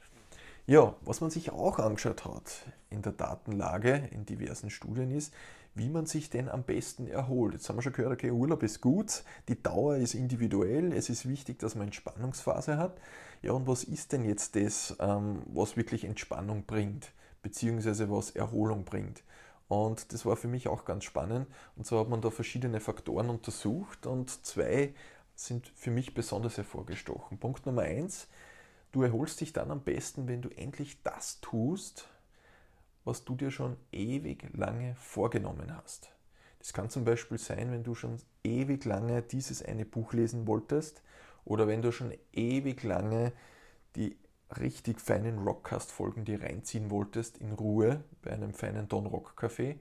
Ja, 0.66 0.94
was 1.00 1.20
man 1.20 1.30
sich 1.30 1.50
auch 1.50 1.78
angeschaut 1.78 2.24
hat 2.24 2.66
in 2.90 3.02
der 3.02 3.12
Datenlage 3.12 4.08
in 4.12 4.26
diversen 4.26 4.70
Studien 4.70 5.10
ist, 5.10 5.32
wie 5.74 5.88
man 5.88 6.06
sich 6.06 6.30
denn 6.30 6.48
am 6.48 6.62
besten 6.64 7.06
erholt. 7.06 7.54
Jetzt 7.54 7.68
haben 7.68 7.76
wir 7.76 7.82
schon 7.82 7.92
gehört, 7.92 8.12
okay, 8.12 8.30
Urlaub 8.30 8.62
ist 8.62 8.80
gut, 8.80 9.24
die 9.48 9.60
Dauer 9.60 9.96
ist 9.96 10.14
individuell, 10.14 10.92
es 10.92 11.08
ist 11.08 11.28
wichtig, 11.28 11.58
dass 11.58 11.74
man 11.74 11.86
Entspannungsphase 11.86 12.76
hat. 12.76 13.00
Ja, 13.42 13.52
und 13.52 13.66
was 13.66 13.84
ist 13.84 14.12
denn 14.12 14.24
jetzt 14.24 14.56
das, 14.56 14.96
ähm, 15.00 15.42
was 15.46 15.76
wirklich 15.76 16.04
Entspannung 16.04 16.64
bringt, 16.66 17.12
beziehungsweise 17.42 18.10
was 18.10 18.30
Erholung 18.30 18.84
bringt? 18.84 19.22
Und 19.70 20.12
das 20.12 20.26
war 20.26 20.34
für 20.34 20.48
mich 20.48 20.66
auch 20.66 20.84
ganz 20.84 21.04
spannend. 21.04 21.46
Und 21.76 21.86
so 21.86 22.00
hat 22.00 22.08
man 22.08 22.20
da 22.20 22.30
verschiedene 22.30 22.80
Faktoren 22.80 23.30
untersucht 23.30 24.04
und 24.04 24.44
zwei 24.44 24.92
sind 25.36 25.68
für 25.76 25.92
mich 25.92 26.12
besonders 26.12 26.56
hervorgestochen. 26.56 27.38
Punkt 27.38 27.66
Nummer 27.66 27.82
eins, 27.82 28.26
du 28.90 29.04
erholst 29.04 29.40
dich 29.40 29.52
dann 29.52 29.70
am 29.70 29.82
besten, 29.82 30.26
wenn 30.26 30.42
du 30.42 30.48
endlich 30.48 31.00
das 31.04 31.40
tust, 31.40 32.08
was 33.04 33.24
du 33.24 33.36
dir 33.36 33.52
schon 33.52 33.76
ewig 33.92 34.44
lange 34.56 34.96
vorgenommen 34.96 35.76
hast. 35.76 36.10
Das 36.58 36.72
kann 36.72 36.90
zum 36.90 37.04
Beispiel 37.04 37.38
sein, 37.38 37.70
wenn 37.70 37.84
du 37.84 37.94
schon 37.94 38.16
ewig 38.42 38.84
lange 38.84 39.22
dieses 39.22 39.64
eine 39.64 39.84
Buch 39.84 40.12
lesen 40.14 40.48
wolltest 40.48 41.00
oder 41.44 41.68
wenn 41.68 41.80
du 41.80 41.92
schon 41.92 42.12
ewig 42.32 42.82
lange 42.82 43.30
die 43.94 44.16
richtig 44.58 45.00
feinen 45.00 45.38
Rockcast-Folgen 45.38 46.24
dir 46.24 46.42
reinziehen 46.42 46.90
wolltest 46.90 47.38
in 47.38 47.52
Ruhe 47.52 48.02
bei 48.22 48.30
einem 48.32 48.52
feinen 48.52 48.88
Don 48.88 49.06
Rock 49.06 49.34
Café. 49.36 49.76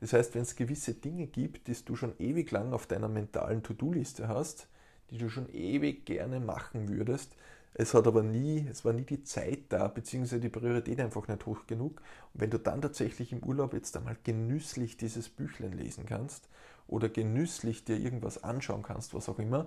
Das 0.00 0.12
heißt, 0.12 0.34
wenn 0.34 0.42
es 0.42 0.56
gewisse 0.56 0.94
Dinge 0.94 1.26
gibt, 1.26 1.68
die 1.68 1.84
du 1.84 1.96
schon 1.96 2.14
ewig 2.18 2.50
lang 2.50 2.72
auf 2.72 2.86
deiner 2.86 3.08
mentalen 3.08 3.62
To-Do-Liste 3.62 4.28
hast, 4.28 4.68
die 5.10 5.18
du 5.18 5.28
schon 5.28 5.48
ewig 5.50 6.06
gerne 6.06 6.40
machen 6.40 6.88
würdest, 6.88 7.36
es 7.76 7.92
hat 7.92 8.06
aber 8.06 8.22
nie, 8.22 8.68
es 8.70 8.84
war 8.84 8.92
nie 8.92 9.04
die 9.04 9.24
Zeit 9.24 9.64
da, 9.70 9.88
beziehungsweise 9.88 10.40
die 10.40 10.48
Priorität 10.48 11.00
einfach 11.00 11.26
nicht 11.26 11.44
hoch 11.44 11.66
genug. 11.66 12.02
Und 12.32 12.40
wenn 12.40 12.50
du 12.50 12.58
dann 12.58 12.80
tatsächlich 12.80 13.32
im 13.32 13.42
Urlaub 13.42 13.74
jetzt 13.74 13.96
einmal 13.96 14.16
genüsslich 14.22 14.96
dieses 14.96 15.28
Büchlein 15.28 15.72
lesen 15.72 16.06
kannst 16.06 16.48
oder 16.86 17.08
genüsslich 17.08 17.84
dir 17.84 17.96
irgendwas 17.96 18.44
anschauen 18.44 18.84
kannst, 18.84 19.12
was 19.12 19.28
auch 19.28 19.40
immer, 19.40 19.66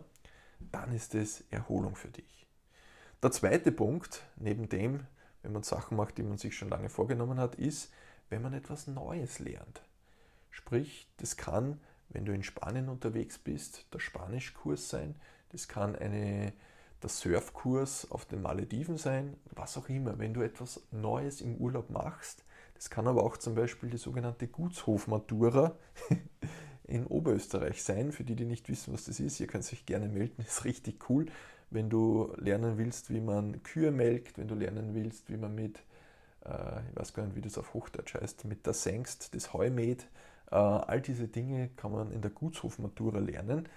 dann 0.72 0.94
ist 0.94 1.16
es 1.16 1.44
Erholung 1.52 1.96
für 1.96 2.08
dich. 2.08 2.47
Der 3.24 3.32
zweite 3.32 3.72
Punkt, 3.72 4.22
neben 4.36 4.70
dem, 4.70 5.08
wenn 5.42 5.52
man 5.52 5.64
Sachen 5.64 5.98
macht, 5.98 6.20
die 6.20 6.24
man 6.24 6.38
sich 6.38 6.56
schon 6.56 6.70
lange 6.70 6.90
vorgenommen 6.90 7.40
hat, 7.40 7.56
ist, 7.56 7.92
wenn 8.30 8.44
man 8.44 8.54
etwas 8.54 8.86
Neues 8.86 9.40
lernt. 9.40 9.82
Sprich, 10.52 11.08
das 11.18 11.36
kann, 11.36 11.80
wenn 12.10 12.26
du 12.26 12.34
in 12.34 12.44
Spanien 12.44 12.90
unterwegs 12.90 13.40
bist, 13.40 13.92
der 13.92 14.00
Spanischkurs 14.00 14.90
sein, 14.90 15.16
das 15.50 15.68
kann 15.68 15.96
eine 15.96 16.54
der 17.02 17.10
Surfkurs 17.10 18.10
auf 18.12 18.26
den 18.26 18.42
Malediven 18.42 18.98
sein, 18.98 19.36
was 19.52 19.78
auch 19.78 19.90
immer. 19.90 20.20
Wenn 20.20 20.34
du 20.34 20.42
etwas 20.42 20.82
Neues 20.92 21.42
im 21.42 21.56
Urlaub 21.56 21.90
machst, 21.90 22.44
das 22.76 22.92
kann 22.92 23.08
aber 23.08 23.24
auch 23.24 23.38
zum 23.38 23.56
Beispiel 23.56 23.90
die 23.90 23.98
sogenannte 23.98 24.48
Gutshofmatura 24.48 25.76
in 26.84 27.08
Oberösterreich 27.08 27.84
sein. 27.84 28.12
Für 28.12 28.24
die, 28.24 28.36
die 28.36 28.46
nicht 28.46 28.70
wissen, 28.70 28.94
was 28.94 29.06
das 29.06 29.20
ist, 29.20 29.40
ihr 29.40 29.48
könnt 29.48 29.72
euch 29.72 29.86
gerne 29.88 30.08
melden, 30.08 30.42
ist 30.48 30.66
richtig 30.66 31.10
cool. 31.10 31.26
Wenn 31.70 31.90
du 31.90 32.34
lernen 32.38 32.78
willst, 32.78 33.10
wie 33.10 33.20
man 33.20 33.62
Kühe 33.64 33.92
melkt, 33.92 34.38
wenn 34.38 34.48
du 34.48 34.56
lernen 34.56 34.94
willst, 34.94 35.30
wie 35.30 35.38
man 35.38 35.54
mit, 35.54 35.80
äh, 36.46 36.80
ich 36.90 36.96
weiß 36.96 37.14
gar 37.14 37.26
nicht, 37.26 37.36
wie 37.36 37.42
das 37.42 37.58
auf 37.58 37.74
Hochdeutsch 37.74 38.16
heißt, 38.16 38.46
mit 38.46 38.66
der 38.66 38.74
Sengst 38.74 39.36
das 39.36 39.54
Heu 39.54 39.70
mäht, 39.70 40.08
äh, 40.52 40.56
all 40.56 41.02
diese 41.02 41.28
Dinge 41.28 41.70
kann 41.76 41.92
man 41.92 42.12
in 42.12 42.22
der 42.22 42.32
Gutshofmatura 42.32 43.20
lernen. 43.20 43.68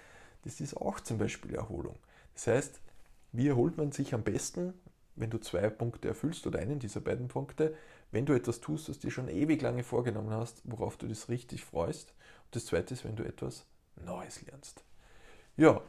Das 0.43 0.61
ist 0.61 0.75
auch 0.75 0.99
zum 0.99 1.17
Beispiel 1.17 1.53
Erholung. 1.55 1.97
Das 2.33 2.47
heißt, 2.47 2.81
wie 3.33 3.47
erholt 3.47 3.77
man 3.77 3.91
sich 3.91 4.13
am 4.13 4.23
besten, 4.23 4.73
wenn 5.15 5.29
du 5.29 5.37
zwei 5.37 5.69
Punkte 5.69 6.07
erfüllst 6.07 6.47
oder 6.47 6.59
einen 6.59 6.79
dieser 6.79 7.01
beiden 7.01 7.27
Punkte, 7.27 7.75
wenn 8.11 8.25
du 8.25 8.33
etwas 8.33 8.59
tust, 8.59 8.89
das 8.89 8.99
dir 8.99 9.11
schon 9.11 9.27
ewig 9.27 9.61
lange 9.61 9.83
vorgenommen 9.83 10.31
hast, 10.31 10.61
worauf 10.65 10.97
du 10.97 11.07
dich 11.07 11.29
richtig 11.29 11.63
freust. 11.63 12.13
Und 12.45 12.55
das 12.55 12.65
zweite 12.65 12.93
ist, 12.93 13.05
wenn 13.05 13.15
du 13.15 13.23
etwas 13.23 13.65
Neues 13.95 14.41
lernst. 14.43 14.83
Ja, 15.57 15.81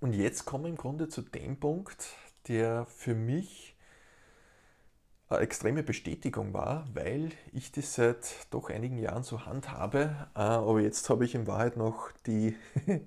und 0.00 0.14
jetzt 0.14 0.44
kommen 0.44 0.64
wir 0.64 0.70
im 0.70 0.76
Grunde 0.76 1.08
zu 1.08 1.22
dem 1.22 1.58
Punkt, 1.58 2.08
der 2.48 2.86
für 2.86 3.14
mich 3.14 3.76
eine 5.28 5.40
extreme 5.40 5.82
Bestätigung 5.82 6.54
war, 6.54 6.86
weil 6.94 7.32
ich 7.52 7.70
das 7.72 7.94
seit 7.94 8.46
doch 8.50 8.70
einigen 8.70 8.98
Jahren 8.98 9.22
so 9.22 9.44
handhabe. 9.44 10.28
Äh, 10.34 10.40
aber 10.40 10.80
jetzt 10.80 11.08
habe 11.10 11.24
ich 11.24 11.34
in 11.34 11.46
Wahrheit 11.46 11.76
noch 11.76 12.10
die 12.26 12.56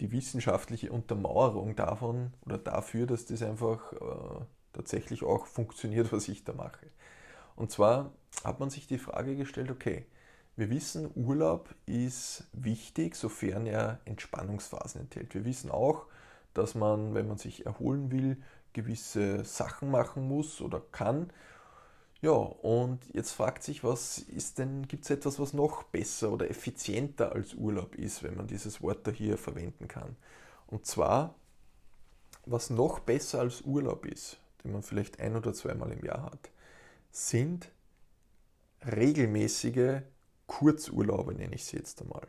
die 0.00 0.12
wissenschaftliche 0.12 0.90
Untermauerung 0.90 1.76
davon 1.76 2.32
oder 2.46 2.58
dafür, 2.58 3.06
dass 3.06 3.26
das 3.26 3.42
einfach 3.42 3.92
äh, 3.92 4.44
tatsächlich 4.72 5.22
auch 5.22 5.46
funktioniert, 5.46 6.12
was 6.12 6.28
ich 6.28 6.44
da 6.44 6.52
mache. 6.52 6.86
Und 7.56 7.70
zwar 7.70 8.12
hat 8.44 8.60
man 8.60 8.70
sich 8.70 8.86
die 8.86 8.98
Frage 8.98 9.36
gestellt, 9.36 9.70
okay, 9.70 10.06
wir 10.56 10.70
wissen, 10.70 11.10
Urlaub 11.14 11.74
ist 11.86 12.44
wichtig, 12.52 13.16
sofern 13.16 13.66
er 13.66 14.00
Entspannungsphasen 14.04 15.02
enthält. 15.02 15.34
Wir 15.34 15.44
wissen 15.44 15.70
auch, 15.70 16.06
dass 16.54 16.74
man, 16.74 17.14
wenn 17.14 17.28
man 17.28 17.38
sich 17.38 17.66
erholen 17.66 18.10
will, 18.10 18.36
gewisse 18.72 19.44
Sachen 19.44 19.90
machen 19.90 20.28
muss 20.28 20.60
oder 20.60 20.80
kann, 20.92 21.32
ja, 22.22 22.32
und 22.32 22.98
jetzt 23.14 23.32
fragt 23.32 23.62
sich, 23.62 23.82
was 23.82 24.18
ist 24.18 24.58
denn, 24.58 24.86
gibt 24.86 25.04
es 25.04 25.10
etwas, 25.10 25.38
was 25.38 25.54
noch 25.54 25.84
besser 25.84 26.30
oder 26.30 26.50
effizienter 26.50 27.32
als 27.32 27.54
Urlaub 27.54 27.94
ist, 27.94 28.22
wenn 28.22 28.36
man 28.36 28.46
dieses 28.46 28.82
Wort 28.82 29.06
da 29.06 29.10
hier 29.10 29.38
verwenden 29.38 29.88
kann? 29.88 30.16
Und 30.66 30.84
zwar, 30.84 31.34
was 32.44 32.68
noch 32.68 33.00
besser 33.00 33.40
als 33.40 33.62
Urlaub 33.62 34.04
ist, 34.04 34.38
den 34.62 34.72
man 34.72 34.82
vielleicht 34.82 35.18
ein 35.18 35.34
oder 35.34 35.54
zweimal 35.54 35.92
im 35.92 36.04
Jahr 36.04 36.24
hat, 36.24 36.50
sind 37.10 37.70
regelmäßige 38.84 40.02
Kurzurlaube, 40.50 41.32
nenne 41.32 41.54
ich 41.54 41.64
sie 41.64 41.76
jetzt 41.76 42.02
einmal. 42.02 42.26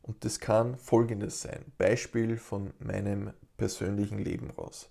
Und 0.00 0.24
das 0.24 0.38
kann 0.38 0.78
folgendes 0.78 1.42
sein. 1.42 1.64
Beispiel 1.76 2.36
von 2.36 2.72
meinem 2.78 3.32
persönlichen 3.56 4.20
Leben 4.20 4.50
raus. 4.50 4.90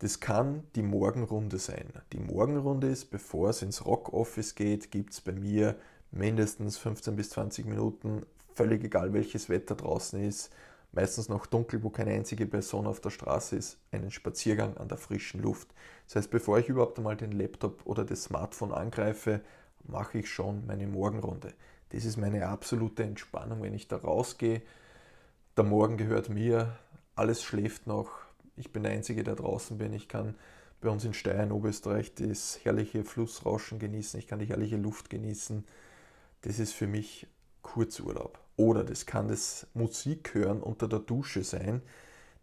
Das 0.00 0.20
kann 0.20 0.64
die 0.74 0.82
Morgenrunde 0.82 1.58
sein. 1.58 1.88
Die 2.12 2.18
Morgenrunde 2.18 2.88
ist, 2.88 3.06
bevor 3.06 3.48
es 3.48 3.62
ins 3.62 3.86
Rock 3.86 4.12
Office 4.12 4.54
geht, 4.54 4.90
gibt 4.90 5.14
es 5.14 5.22
bei 5.22 5.32
mir 5.32 5.76
mindestens 6.10 6.76
15 6.76 7.16
bis 7.16 7.30
20 7.30 7.64
Minuten, 7.64 8.26
völlig 8.54 8.84
egal 8.84 9.14
welches 9.14 9.48
Wetter 9.48 9.74
draußen 9.74 10.20
ist, 10.22 10.52
meistens 10.92 11.30
noch 11.30 11.46
dunkel, 11.46 11.82
wo 11.82 11.88
keine 11.88 12.10
einzige 12.10 12.44
Person 12.44 12.86
auf 12.86 13.00
der 13.00 13.08
Straße 13.10 13.56
ist, 13.56 13.78
einen 13.90 14.10
Spaziergang 14.10 14.76
an 14.76 14.88
der 14.88 14.98
frischen 14.98 15.40
Luft. 15.40 15.68
Das 16.08 16.16
heißt, 16.16 16.30
bevor 16.30 16.58
ich 16.58 16.68
überhaupt 16.68 16.98
einmal 16.98 17.16
den 17.16 17.32
Laptop 17.32 17.86
oder 17.86 18.04
das 18.04 18.24
Smartphone 18.24 18.72
angreife, 18.72 19.40
mache 19.84 20.18
ich 20.18 20.30
schon 20.30 20.66
meine 20.66 20.86
Morgenrunde. 20.86 21.52
Das 21.90 22.04
ist 22.04 22.16
meine 22.16 22.48
absolute 22.48 23.04
Entspannung, 23.04 23.62
wenn 23.62 23.74
ich 23.74 23.88
da 23.88 23.96
rausgehe. 23.96 24.62
Der 25.56 25.64
Morgen 25.64 25.96
gehört 25.96 26.28
mir, 26.28 26.76
alles 27.14 27.42
schläft 27.42 27.86
noch, 27.86 28.10
ich 28.56 28.72
bin 28.72 28.82
der 28.82 28.92
Einzige, 28.92 29.24
der 29.24 29.36
draußen 29.36 29.78
bin. 29.78 29.92
Ich 29.92 30.08
kann 30.08 30.34
bei 30.80 30.88
uns 30.88 31.04
in 31.04 31.14
Steyr 31.14 31.42
in 31.42 31.52
Oberösterreich 31.52 32.14
das 32.14 32.60
herrliche 32.64 33.04
Flussrauschen 33.04 33.78
genießen. 33.78 34.18
Ich 34.18 34.26
kann 34.26 34.38
die 34.38 34.46
herrliche 34.46 34.76
Luft 34.76 35.10
genießen. 35.10 35.64
Das 36.42 36.58
ist 36.58 36.72
für 36.72 36.86
mich 36.86 37.26
Kurzurlaub. 37.62 38.38
Oder 38.56 38.84
das 38.84 39.06
kann 39.06 39.28
das 39.28 39.66
Musik 39.74 40.34
hören 40.34 40.62
unter 40.62 40.86
der 40.86 41.00
Dusche 41.00 41.42
sein. 41.42 41.82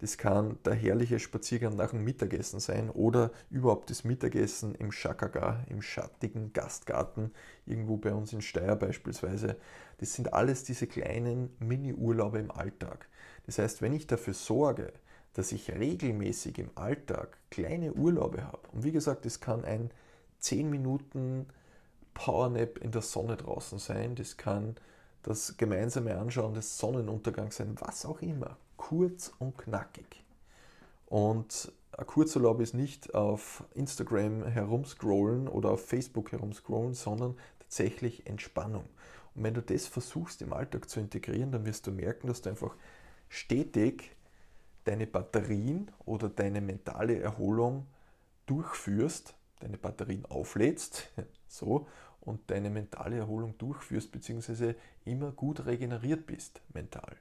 Das 0.01 0.17
kann 0.17 0.58
der 0.65 0.74
herrliche 0.74 1.20
Spaziergang 1.20 1.75
nach 1.75 1.91
dem 1.91 2.03
Mittagessen 2.03 2.60
sein 2.60 2.89
oder 2.89 3.29
überhaupt 3.51 3.91
das 3.91 4.03
Mittagessen 4.03 4.74
im 4.74 4.91
Schakaga, 4.91 5.63
im 5.70 5.84
schattigen 5.84 6.53
Gastgarten, 6.53 7.31
irgendwo 7.67 7.98
bei 7.98 8.12
uns 8.12 8.34
in 8.34 8.41
Steyr 8.41 8.75
beispielsweise. 8.75 9.58
Das 10.00 10.13
sind 10.15 10.34
alles 10.34 10.63
diese 10.63 10.88
kleinen 10.88 11.55
Mini-Urlaube 11.60 12.39
im 12.39 12.50
Alltag. 12.50 13.08
Das 13.46 13.60
heißt, 13.60 13.84
wenn 13.84 13.93
ich 13.93 14.08
dafür 14.08 14.34
sorge, 14.34 14.91
dass 15.34 15.51
ich 15.51 15.72
regelmäßig 15.72 16.58
im 16.58 16.72
Alltag 16.74 17.38
kleine 17.51 17.93
Urlaube 17.93 18.43
habe. 18.43 18.67
Und 18.72 18.84
wie 18.84 18.91
gesagt, 18.91 19.27
es 19.27 19.39
kann 19.39 19.63
ein 19.63 19.91
10 20.39 20.67
Minuten 20.67 21.46
Powernap 22.15 22.79
in 22.79 22.91
der 22.91 23.03
Sonne 23.03 23.38
draußen 23.38 23.77
sein, 23.77 24.15
das 24.15 24.36
kann 24.38 24.77
das 25.22 25.58
gemeinsame 25.58 26.17
Anschauen 26.17 26.55
des 26.55 26.79
Sonnenuntergangs 26.79 27.58
sein, 27.58 27.75
was 27.79 28.03
auch 28.03 28.24
immer. 28.24 28.58
Kurz 28.82 29.32
und 29.38 29.60
knackig. 29.60 30.24
Und 31.06 31.72
ein 31.96 32.08
Kurzurlaub 32.08 32.60
ist 32.62 32.74
nicht 32.74 33.14
auf 33.14 33.64
Instagram 33.76 34.44
herumscrollen 34.44 35.48
oder 35.48 35.70
auf 35.70 35.86
Facebook 35.86 36.32
herumscrollen, 36.32 36.96
sondern 36.96 37.38
tatsächlich 37.60 38.26
Entspannung. 38.26 38.86
Und 39.36 39.44
wenn 39.44 39.54
du 39.54 39.62
das 39.62 39.86
versuchst 39.86 40.42
im 40.42 40.52
Alltag 40.52 40.90
zu 40.90 41.00
integrieren, 41.00 41.52
dann 41.52 41.64
wirst 41.64 41.86
du 41.86 41.92
merken, 41.92 42.26
dass 42.26 42.42
du 42.42 42.50
einfach 42.50 42.76
stetig 43.30 44.16
deine 44.86 45.06
Batterien 45.06 45.92
oder 46.04 46.28
deine 46.28 46.60
mentale 46.60 47.20
Erholung 47.20 47.86
durchführst, 48.48 49.36
deine 49.60 49.78
Batterien 49.78 50.26
auflädst, 50.26 51.12
so, 51.48 51.88
und 52.20 52.50
deine 52.50 52.72
mentale 52.72 53.18
Erholung 53.18 53.56
durchführst, 53.60 54.12
beziehungsweise 54.12 54.76
immer 55.06 55.32
gut 55.32 55.68
regeneriert 55.68 56.26
bist 56.26 56.62
mental. 56.74 57.16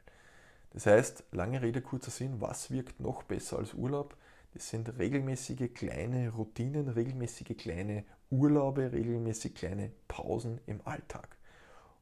Das 0.71 0.87
heißt, 0.87 1.25
lange 1.33 1.62
Rede, 1.62 1.83
kurzer 1.83 2.11
Sinn, 2.11 2.41
was 2.41 2.71
wirkt 2.71 3.00
noch 3.00 3.23
besser 3.25 3.59
als 3.59 3.75
Urlaub? 3.75 4.17
Das 4.55 4.69
sind 4.69 4.99
regelmäßige 4.99 5.73
kleine 5.75 6.31
Routinen, 6.31 6.89
regelmäßige 6.89 7.57
kleine 7.57 8.05
Urlaube, 8.31 8.93
regelmäßig 8.93 9.55
kleine 9.55 9.91
Pausen 10.09 10.61
im 10.67 10.81
Alltag. 10.85 11.37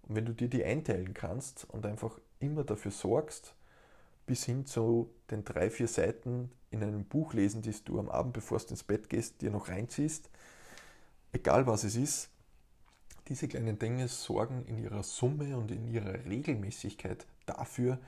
Und 0.03 0.17
wenn 0.17 0.27
du 0.27 0.33
dir 0.33 0.49
die 0.49 0.65
einteilen 0.65 1.15
kannst 1.15 1.67
und 1.71 1.85
einfach 1.87 2.19
immer 2.41 2.65
dafür 2.65 2.91
sorgst, 2.91 3.55
bis 4.27 4.45
hin 4.45 4.67
zu 4.67 5.11
den 5.31 5.45
drei, 5.45 5.71
vier 5.71 5.89
Seiten 5.89 6.51
in 6.71 6.83
einem 6.83 7.05
Buch 7.05 7.33
lesen, 7.33 7.63
die 7.63 7.75
du 7.85 7.99
am 7.99 8.11
Abend, 8.11 8.35
bevor 8.35 8.59
du 8.59 8.69
ins 8.69 8.85
Bett 8.85 9.09
gehst, 9.09 9.41
dir 9.41 9.51
noch 9.51 9.69
reinziehst, 9.69 10.31
egal 11.33 11.67
was 11.67 11.85
es 11.85 11.97
ist, 11.97 12.31
diese 13.29 13.49
kleinen 13.49 13.79
Dinge 13.79 14.09
sorgen 14.09 14.65
in 14.67 14.79
ihrer 14.79 15.03
Summe 15.03 15.57
und 15.57 15.71
in 15.71 15.87
ihrer 15.87 16.25
Regelmäßigkeit 16.25 17.27
dafür, 17.47 17.99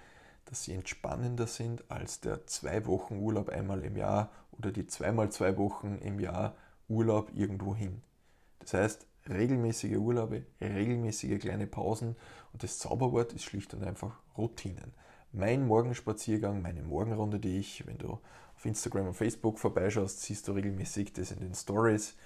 dass 0.50 0.64
sie 0.64 0.75
entspannender 0.75 1.47
sind 1.47 1.85
als 1.88 2.21
der 2.21 2.47
zwei 2.47 2.87
Wochen 2.87 3.19
Urlaub 3.19 3.49
einmal 3.49 3.85
im 3.85 3.97
Jahr 3.97 4.30
oder 4.50 4.73
die 4.73 4.87
zweimal 4.87 5.30
zwei 5.30 5.57
Wochen 5.57 5.99
im 6.02 6.19
Jahr 6.19 6.54
Urlaub 6.88 7.30
irgendwo 7.35 7.75
hin. 7.75 8.02
Das 8.59 8.75
heißt, 8.75 9.07
regelmäßige 9.28 9.97
Urlaube, 9.97 10.45
regelmäßige 10.61 11.38
kleine 11.38 11.66
Pausen 11.66 12.16
und 12.52 12.62
das 12.62 12.78
Zauberwort 12.78 13.33
ist 13.33 13.45
schlicht 13.45 13.73
und 13.75 13.85
einfach 13.85 14.19
Routinen. 14.37 14.92
Mein 15.33 15.66
Morgenspaziergang, 15.66 16.61
meine 16.61 16.83
Morgenrunde, 16.83 17.38
die 17.38 17.59
ich, 17.59 17.87
wenn 17.87 17.99
du 17.99 18.19
auf 18.57 18.66
Instagram 18.66 19.07
und 19.07 19.14
Facebook 19.14 19.61
vorbeischaust, 19.61 20.21
siehst 20.21 20.49
du 20.49 20.52
regelmäßig 20.52 21.12
das 21.12 21.30
in 21.30 21.40
den 21.40 21.54
Stories. 21.54 22.16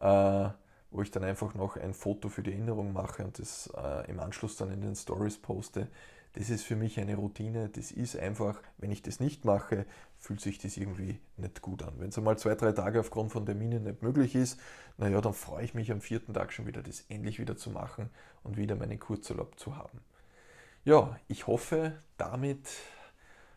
Äh, 0.00 0.50
wo 0.92 1.00
ich 1.02 1.10
dann 1.10 1.24
einfach 1.24 1.54
noch 1.54 1.76
ein 1.76 1.94
Foto 1.94 2.28
für 2.28 2.42
die 2.42 2.52
Erinnerung 2.52 2.92
mache 2.92 3.24
und 3.24 3.38
das 3.38 3.72
äh, 3.76 4.10
im 4.10 4.20
Anschluss 4.20 4.56
dann 4.56 4.70
in 4.70 4.82
den 4.82 4.94
Stories 4.94 5.38
poste. 5.38 5.88
Das 6.34 6.48
ist 6.48 6.64
für 6.64 6.76
mich 6.76 6.98
eine 6.98 7.16
Routine. 7.16 7.68
Das 7.68 7.92
ist 7.92 8.16
einfach, 8.16 8.60
wenn 8.78 8.90
ich 8.90 9.02
das 9.02 9.20
nicht 9.20 9.44
mache, 9.44 9.84
fühlt 10.18 10.40
sich 10.40 10.58
das 10.58 10.76
irgendwie 10.76 11.18
nicht 11.36 11.60
gut 11.60 11.82
an. 11.82 11.94
Wenn 11.98 12.08
es 12.08 12.18
einmal 12.18 12.38
zwei, 12.38 12.54
drei 12.54 12.72
Tage 12.72 13.00
aufgrund 13.00 13.32
von 13.32 13.44
Terminen 13.44 13.84
nicht 13.84 14.02
möglich 14.02 14.34
ist, 14.34 14.58
naja, 14.96 15.20
dann 15.20 15.34
freue 15.34 15.64
ich 15.64 15.74
mich 15.74 15.92
am 15.92 16.00
vierten 16.00 16.32
Tag 16.32 16.52
schon 16.52 16.66
wieder, 16.66 16.82
das 16.82 17.04
endlich 17.08 17.38
wieder 17.38 17.56
zu 17.56 17.70
machen 17.70 18.08
und 18.42 18.56
wieder 18.56 18.76
meinen 18.76 18.98
Kurzurlaub 18.98 19.58
zu 19.58 19.76
haben. 19.76 20.00
Ja, 20.84 21.18
ich 21.28 21.46
hoffe, 21.46 21.92
damit 22.16 22.66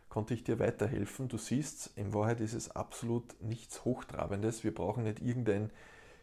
konnte 0.08 0.34
ich 0.34 0.44
dir 0.44 0.58
weiterhelfen. 0.58 1.28
Du 1.28 1.38
siehst, 1.38 1.90
in 1.96 2.12
Wahrheit 2.14 2.40
ist 2.40 2.54
es 2.54 2.70
absolut 2.70 3.40
nichts 3.42 3.84
Hochtrabendes. 3.84 4.64
Wir 4.64 4.74
brauchen 4.74 5.04
nicht 5.04 5.20
irgendein 5.20 5.70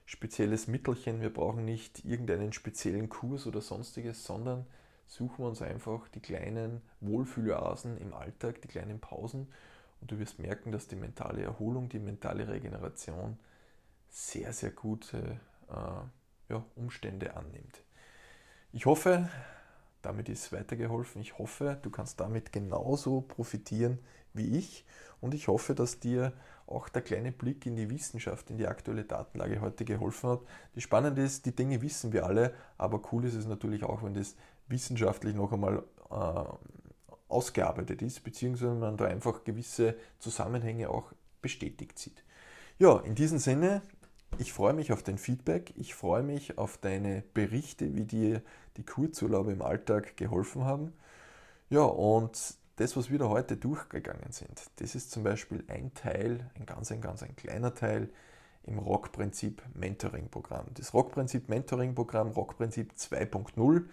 spezielles 0.05 0.67
Mittelchen, 0.67 1.21
wir 1.21 1.31
brauchen 1.31 1.65
nicht 1.65 2.03
irgendeinen 2.05 2.53
speziellen 2.53 3.09
Kurs 3.09 3.47
oder 3.47 3.61
sonstiges, 3.61 4.23
sondern 4.23 4.65
suchen 5.07 5.39
wir 5.39 5.49
uns 5.49 5.61
einfach 5.61 6.07
die 6.09 6.19
kleinen 6.19 6.81
Wohlfühloasen 7.01 7.97
im 7.97 8.13
Alltag, 8.13 8.61
die 8.61 8.67
kleinen 8.67 8.99
Pausen 8.99 9.47
und 10.01 10.11
du 10.11 10.19
wirst 10.19 10.39
merken, 10.39 10.71
dass 10.71 10.87
die 10.87 10.95
mentale 10.95 11.43
Erholung, 11.43 11.89
die 11.89 11.99
mentale 11.99 12.47
Regeneration 12.47 13.37
sehr, 14.09 14.53
sehr 14.53 14.71
gute 14.71 15.39
äh, 15.69 16.53
ja, 16.53 16.65
Umstände 16.75 17.35
annimmt. 17.35 17.83
Ich 18.71 18.85
hoffe, 18.85 19.29
damit 20.01 20.29
ist 20.29 20.51
weitergeholfen. 20.51 21.21
Ich 21.21 21.37
hoffe, 21.37 21.79
du 21.81 21.89
kannst 21.89 22.19
damit 22.19 22.51
genauso 22.51 23.21
profitieren 23.21 23.99
wie 24.33 24.57
ich 24.57 24.85
und 25.21 25.33
ich 25.33 25.47
hoffe, 25.47 25.73
dass 25.73 25.99
dir 25.99 26.33
auch 26.67 26.89
der 26.89 27.01
kleine 27.01 27.31
Blick 27.31 27.65
in 27.65 27.75
die 27.75 27.89
Wissenschaft, 27.89 28.49
in 28.49 28.57
die 28.57 28.67
aktuelle 28.67 29.03
Datenlage 29.03 29.61
heute 29.61 29.85
geholfen 29.85 30.31
hat. 30.31 30.41
Die 30.75 30.81
spannend 30.81 31.17
ist, 31.17 31.45
die 31.45 31.55
Dinge 31.55 31.81
wissen 31.81 32.13
wir 32.13 32.25
alle, 32.25 32.53
aber 32.77 33.01
cool 33.11 33.25
ist 33.25 33.35
es 33.35 33.45
natürlich 33.45 33.83
auch, 33.83 34.03
wenn 34.03 34.13
das 34.13 34.35
wissenschaftlich 34.67 35.35
noch 35.35 35.51
einmal 35.51 35.83
äh, 36.09 36.43
ausgearbeitet 37.27 38.01
ist, 38.01 38.23
beziehungsweise 38.23 38.75
man 38.75 38.97
da 38.97 39.05
einfach 39.05 39.43
gewisse 39.43 39.95
Zusammenhänge 40.19 40.89
auch 40.89 41.13
bestätigt 41.41 41.99
sieht. 41.99 42.23
Ja, 42.79 42.99
in 42.99 43.15
diesem 43.15 43.39
Sinne, 43.39 43.81
ich 44.37 44.53
freue 44.53 44.73
mich 44.73 44.91
auf 44.91 45.03
dein 45.03 45.17
Feedback, 45.17 45.73
ich 45.75 45.93
freue 45.93 46.23
mich 46.23 46.57
auf 46.57 46.77
deine 46.77 47.23
Berichte, 47.33 47.95
wie 47.95 48.05
dir 48.05 48.41
die 48.77 48.85
Kurzurlaube 48.85 49.51
im 49.51 49.61
Alltag 49.61 50.17
geholfen 50.17 50.63
haben. 50.63 50.93
Ja, 51.69 51.83
und 51.83 52.55
das, 52.77 52.97
was 52.97 53.11
wir 53.11 53.19
da 53.19 53.29
heute 53.29 53.57
durchgegangen 53.57 54.31
sind, 54.31 54.71
das 54.77 54.95
ist 54.95 55.11
zum 55.11 55.23
Beispiel 55.23 55.63
ein 55.67 55.93
Teil, 55.93 56.49
ein 56.55 56.65
ganz, 56.65 56.91
ein 56.91 57.01
ganz 57.01 57.21
ein 57.21 57.35
kleiner 57.35 57.73
Teil 57.75 58.09
im 58.63 58.79
Rockprinzip 58.79 59.61
Mentoring 59.75 60.29
Programm. 60.29 60.67
Das 60.73 60.93
Rockprinzip 60.93 61.49
Mentoring 61.49 61.93
Programm, 61.93 62.29
Rockprinzip 62.29 62.93
2.0, 62.93 63.85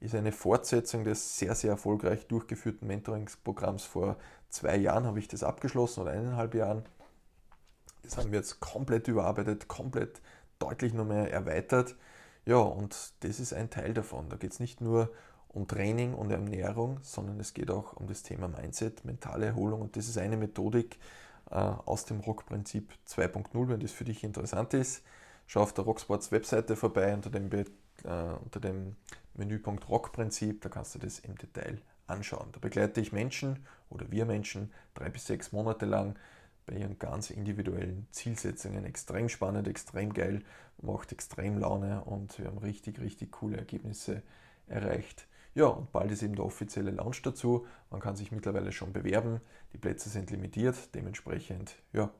ist 0.00 0.14
eine 0.14 0.32
Fortsetzung 0.32 1.04
des 1.04 1.38
sehr, 1.38 1.54
sehr 1.54 1.70
erfolgreich 1.70 2.26
durchgeführten 2.26 2.86
Mentoringsprogramms. 2.86 3.84
Vor 3.84 4.16
zwei 4.48 4.76
Jahren 4.76 5.06
habe 5.06 5.18
ich 5.18 5.28
das 5.28 5.42
abgeschlossen 5.42 6.02
oder 6.02 6.12
eineinhalb 6.12 6.54
Jahren. 6.54 6.84
Das 8.02 8.16
haben 8.16 8.30
wir 8.30 8.38
jetzt 8.38 8.60
komplett 8.60 9.08
überarbeitet, 9.08 9.68
komplett 9.68 10.20
deutlich 10.58 10.94
noch 10.94 11.04
mehr 11.04 11.32
erweitert. 11.32 11.96
Ja, 12.46 12.56
und 12.56 13.12
das 13.20 13.40
ist 13.40 13.52
ein 13.52 13.70
Teil 13.70 13.92
davon. 13.92 14.28
Da 14.30 14.36
geht 14.36 14.52
es 14.52 14.60
nicht 14.60 14.80
nur 14.80 15.10
um 15.48 15.66
Training 15.66 16.14
und 16.14 16.30
Ernährung, 16.30 17.00
sondern 17.02 17.40
es 17.40 17.54
geht 17.54 17.70
auch 17.70 17.94
um 17.94 18.06
das 18.06 18.22
Thema 18.22 18.48
Mindset, 18.48 19.04
mentale 19.04 19.46
Erholung 19.46 19.80
und 19.80 19.96
das 19.96 20.08
ist 20.08 20.18
eine 20.18 20.36
Methodik 20.36 20.98
äh, 21.50 21.54
aus 21.54 22.04
dem 22.04 22.20
Rockprinzip 22.20 22.92
2.0. 23.08 23.68
Wenn 23.68 23.80
das 23.80 23.92
für 23.92 24.04
dich 24.04 24.24
interessant 24.24 24.74
ist, 24.74 25.02
schau 25.46 25.62
auf 25.62 25.72
der 25.72 25.84
Rocksports 25.84 26.30
Webseite 26.32 26.76
vorbei 26.76 27.12
unter 27.14 27.30
dem, 27.30 27.50
äh, 27.50 27.64
unter 28.44 28.60
dem 28.60 28.96
Menüpunkt 29.38 29.88
Rockprinzip, 29.88 30.60
da 30.60 30.68
kannst 30.68 30.94
du 30.94 30.98
das 30.98 31.18
im 31.20 31.36
Detail 31.36 31.80
anschauen. 32.06 32.48
Da 32.52 32.58
begleite 32.58 33.00
ich 33.00 33.12
Menschen 33.12 33.64
oder 33.88 34.10
wir 34.10 34.24
Menschen 34.24 34.72
drei 34.94 35.08
bis 35.08 35.26
sechs 35.26 35.52
Monate 35.52 35.86
lang 35.86 36.16
bei 36.66 36.76
ihren 36.76 36.98
ganz 36.98 37.30
individuellen 37.30 38.06
Zielsetzungen. 38.10 38.84
Extrem 38.84 39.28
spannend, 39.28 39.68
extrem 39.68 40.12
geil, 40.12 40.42
macht 40.82 41.12
extrem 41.12 41.58
Laune 41.58 42.04
und 42.04 42.38
wir 42.38 42.46
haben 42.46 42.58
richtig, 42.58 43.00
richtig 43.00 43.32
coole 43.32 43.56
Ergebnisse 43.56 44.22
erreicht. 44.66 45.26
Ja, 45.54 45.66
und 45.66 45.90
bald 45.92 46.12
ist 46.12 46.22
eben 46.22 46.36
der 46.36 46.44
offizielle 46.44 46.90
Launch 46.90 47.22
dazu. 47.22 47.66
Man 47.90 48.00
kann 48.00 48.16
sich 48.16 48.30
mittlerweile 48.30 48.70
schon 48.70 48.92
bewerben. 48.92 49.40
Die 49.72 49.78
Plätze 49.78 50.08
sind 50.08 50.30
limitiert. 50.30 50.94
Dementsprechend, 50.94 51.74
ja, 51.92 52.10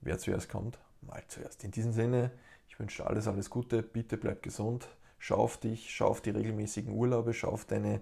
wer 0.00 0.18
zuerst 0.18 0.48
kommt, 0.48 0.78
mal 1.02 1.22
zuerst. 1.28 1.62
In 1.62 1.70
diesem 1.70 1.92
Sinne, 1.92 2.32
ich 2.66 2.80
wünsche 2.80 3.06
alles, 3.06 3.28
alles 3.28 3.50
Gute. 3.50 3.82
Bitte 3.82 4.16
bleib 4.16 4.42
gesund. 4.42 4.88
Schau 5.18 5.36
auf 5.36 5.58
dich, 5.58 5.94
schau 5.94 6.08
auf 6.08 6.20
die 6.20 6.30
regelmäßigen 6.30 6.92
Urlaube, 6.92 7.34
schau 7.34 7.50
auf 7.50 7.64
deine 7.64 8.00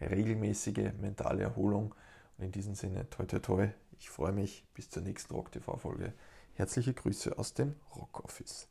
regelmäßige 0.00 0.92
mentale 1.00 1.42
Erholung. 1.42 1.94
Und 2.38 2.44
in 2.44 2.52
diesem 2.52 2.74
Sinne, 2.74 3.08
toi, 3.10 3.24
toi, 3.26 3.38
toi. 3.38 3.68
Ich 3.98 4.10
freue 4.10 4.32
mich 4.32 4.64
bis 4.74 4.90
zur 4.90 5.02
nächsten 5.02 5.34
Rock 5.34 5.52
TV-Folge. 5.52 6.12
Herzliche 6.54 6.94
Grüße 6.94 7.38
aus 7.38 7.54
dem 7.54 7.76
Rock 7.94 8.24
Office. 8.24 8.68